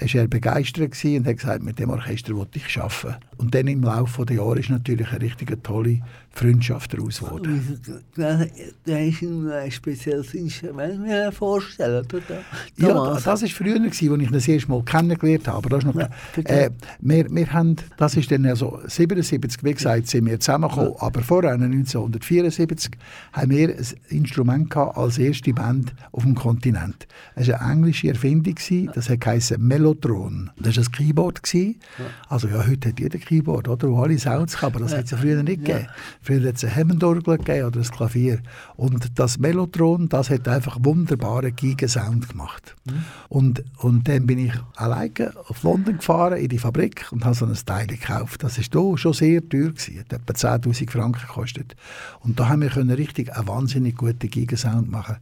[0.00, 3.16] ist er begeistert und hat gesagt, mit dem Orchester wollte ich arbeiten.
[3.38, 7.80] Und dann im Laufe der Jahre ist natürlich eine richtig tolle Freundschaft daraus geworden.
[8.14, 12.42] Da ist ein spezielles Instrument mir vorstellen, oder?
[12.76, 15.56] Ja, das war früher, als ich ihn das erste Mal kennengelernt habe.
[15.58, 16.70] Aber das ist noch, äh,
[17.00, 20.94] wir, wir haben, das ist dann also 77, wie gesagt, sind wir zusammengekommen.
[20.98, 22.92] Aber vorher, 1974,
[23.32, 27.06] haben wir ein Instrument gehabt als erste Band auf dem Kontinent.
[27.34, 28.56] Es war eine englische Erfindung,
[28.94, 30.50] das heisst Mellotron.
[30.58, 31.42] Das war ein Keyboard.
[31.42, 31.76] Gewesen.
[32.28, 35.12] Also ja, heute hat jeder Keyboard, oder, wo alle Sounds kann, aber das hat es
[35.12, 35.86] ja früher nicht gegeben.
[36.22, 38.40] Früher hat es eine Hemmendorgel gegeben oder ein Klavier.
[38.76, 42.74] Und das Mellotron, das hat einfach wunderbaren Giga-Sound gemacht.
[43.28, 47.46] Und, und dann bin ich alleine auf London gefahren, in die Fabrik, und habe so
[47.46, 48.42] ein Teil gekauft.
[48.42, 49.70] Das war schon sehr teuer.
[49.70, 50.00] Gewesen.
[50.00, 51.76] Hat etwa 10'000 Franken gekostet.
[52.20, 55.16] Und da haben wir können richtig einen wahnsinnig guten Giga-Sound machen.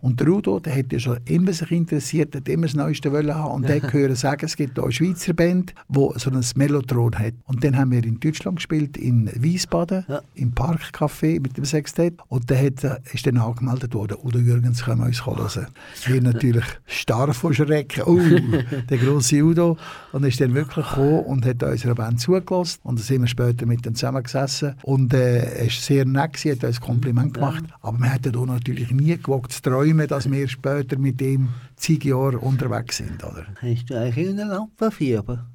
[0.00, 3.34] Und der Udo, der hat ja schon immer sich interessiert, hat immer das Neueste wollen
[3.34, 3.52] haben.
[3.52, 3.80] Und der
[4.10, 7.34] hören sagen, es gibt eine Schweizer Band, die so ein Mellotron hat.
[7.46, 10.20] Und dann haben wir in Deutschland gespielt, in Wiesbaden, Ja.
[10.34, 12.14] im Parkcafé mit dem Sextett.
[12.28, 15.66] Und der hat, äh, ist dann angemeldet worden, Udo Jürgens können wir uns hören.
[16.06, 18.02] Wir natürlich starr vor Schrecken.
[18.06, 18.18] Oh,
[18.90, 19.76] der grosse Udo.
[20.12, 22.78] Und ist dann wirklich gekommen und hat unserer Band zugelassen.
[22.82, 24.74] Und dann sind wir später mit ihm zusammengesessen.
[24.82, 27.64] Und äh, er war sehr nett, gewesen, hat uns ein Kompliment gemacht.
[27.80, 31.48] Aber wir hätten auch natürlich nie gewagt zu träumen, dass wir später mit ihm
[31.80, 33.24] zig Jahre unterwegs sind.
[33.24, 33.46] Oder?
[33.60, 35.46] Hast du eigentlich eine Lampenfieber?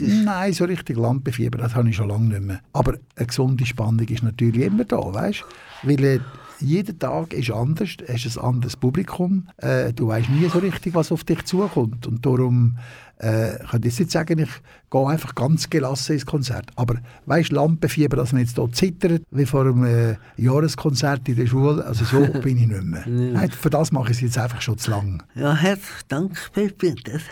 [0.00, 0.24] Ist?
[0.24, 2.60] Nein, so richtig Lampenfieber, das habe ich schon lange nicht mehr.
[2.72, 5.44] Aber eine gesunde Spannung ist natürlich immer da, weißt
[5.82, 6.20] Weil äh,
[6.60, 9.48] jeder Tag ist anders, es ist ein anderes Publikum.
[9.58, 12.06] Äh, du weißt nie so richtig, was auf dich zukommt.
[12.06, 12.78] Und darum
[13.20, 14.50] äh, ich kann jetzt sagen, ich
[14.90, 16.70] gehe einfach ganz gelassen ins Konzert.
[16.76, 16.96] Aber
[17.26, 21.84] weißt Lampenfieber, dass man jetzt hier zittert, wie vor einem äh, Jahreskonzert in der Schule,
[21.84, 23.04] also so bin ich nicht mehr.
[23.06, 25.22] Nein, für das mache ich es jetzt einfach schon zu lang.
[25.34, 26.94] Ja, herzlichen Dank, Peppi.
[27.04, 27.22] Das,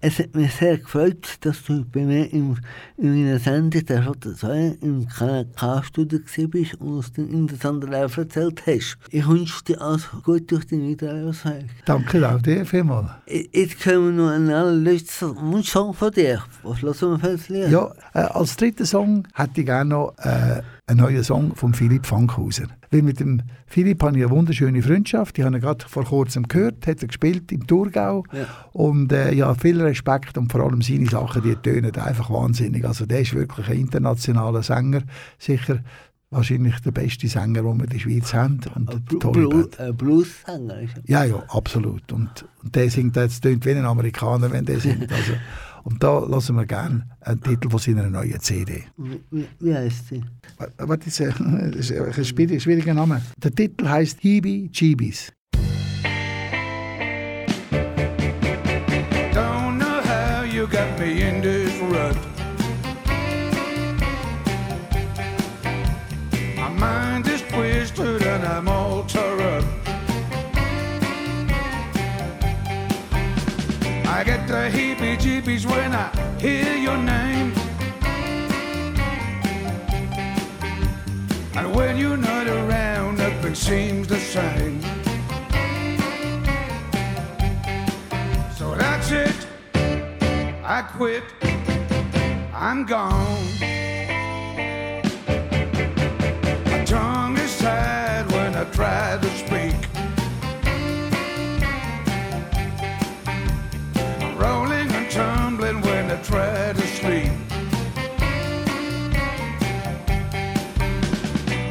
[0.00, 2.56] es hat mich sehr gefreut, dass du bei mir im,
[2.96, 8.62] in meiner Sendung der Rote Säule im KK-Studio bist und uns den interessanten Lauf erzählt
[8.66, 8.98] hast.
[9.10, 11.68] Ich wünsche dir alles gut durch die Wiedererweisung.
[11.84, 13.10] Danke auch dir vielmals.
[13.26, 14.34] Jetzt kommen wir noch
[15.36, 16.42] einen Wunschsong von dir.
[16.62, 17.70] Was lassen wir für ein Lied?
[17.70, 22.06] Ja, äh, als dritten Song hätte ich gerne noch äh, einen neuen Song von Philipp
[22.06, 22.66] Fankhauser.
[22.90, 25.38] Weil mit dem Philipp habe ich eine wunderschöne Freundschaft.
[25.38, 28.24] Ich habe ihn gerade vor kurzem gehört, hat er gespielt im Thurgau.
[28.32, 28.46] Ja.
[28.72, 32.86] Und äh, ja, viel Respekt und vor allem seine Sachen, die tönen einfach wahnsinnig.
[32.86, 35.02] Also der ist wirklich ein internationaler Sänger.
[35.38, 35.80] Sicher
[36.30, 38.60] wahrscheinlich der beste Sänger, den wir in der Schweiz haben.
[38.74, 40.80] Und Ein Blu- Blu- Blues-Sänger.
[40.80, 41.02] ist er.
[41.06, 42.12] Ja, ja, absolut.
[42.12, 45.10] Und, und der singt jetzt, tönt wie ein Amerikaner, wenn der singt.
[45.12, 45.32] Also,
[45.84, 48.84] Und da lassen wir gerne einen Titel von seiner neuen CD.
[48.98, 50.22] Wie, wie, heißt sie?
[50.76, 53.22] Warte, das ist ein, das ist ein schwieriger, schwieriger Name.
[53.42, 55.32] Der Titel heißt Hibi Jeebies.
[59.32, 62.16] Don't know how you got me in this rut.
[75.66, 77.52] When I hear your name.
[81.56, 84.80] And when you're not around, nothing seems the same.
[88.56, 89.46] So that's it.
[90.64, 91.24] I quit.
[92.54, 93.44] I'm gone.
[96.66, 99.87] My tongue is tied when I try to speak.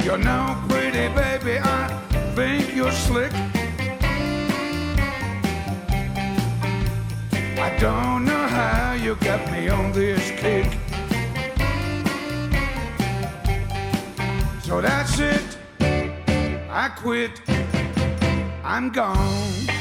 [0.08, 1.86] You're no pretty baby, I
[2.34, 3.30] think you're slick.
[7.58, 10.64] I don't know how you got me on this kick.
[14.62, 15.58] So that's it.
[16.70, 17.42] I quit.
[18.64, 19.77] I'm gone.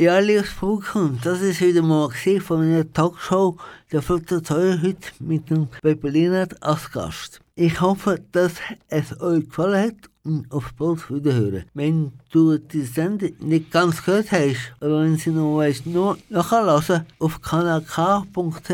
[0.00, 3.56] Ja, liebes Publikum, das ist wieder mal gewesen von meiner Talkshow
[3.90, 7.40] der Flotte Teuer heute mit dem Pepe Lienert als Gast.
[7.56, 8.52] Ich hoffe, dass
[8.86, 11.64] es euch gefallen hat und auf bald wiederhören.
[11.74, 17.04] Wenn du die Sendung nicht ganz gehört hast, oder wenn sie noch weißt, nur nachhören,
[17.18, 18.70] auf kanalk.ch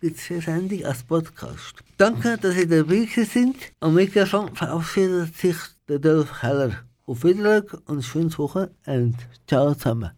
[0.00, 1.74] gibt es die Sendung als Podcast.
[1.96, 3.56] Danke, dass ihr dabei sind.
[3.80, 5.56] Am Mikrofon verabschiedet sich
[5.88, 6.70] der Dolph Heller.
[7.04, 9.18] Auf Wiedersehen und schönes Wochenende.
[9.48, 10.17] Ciao zusammen.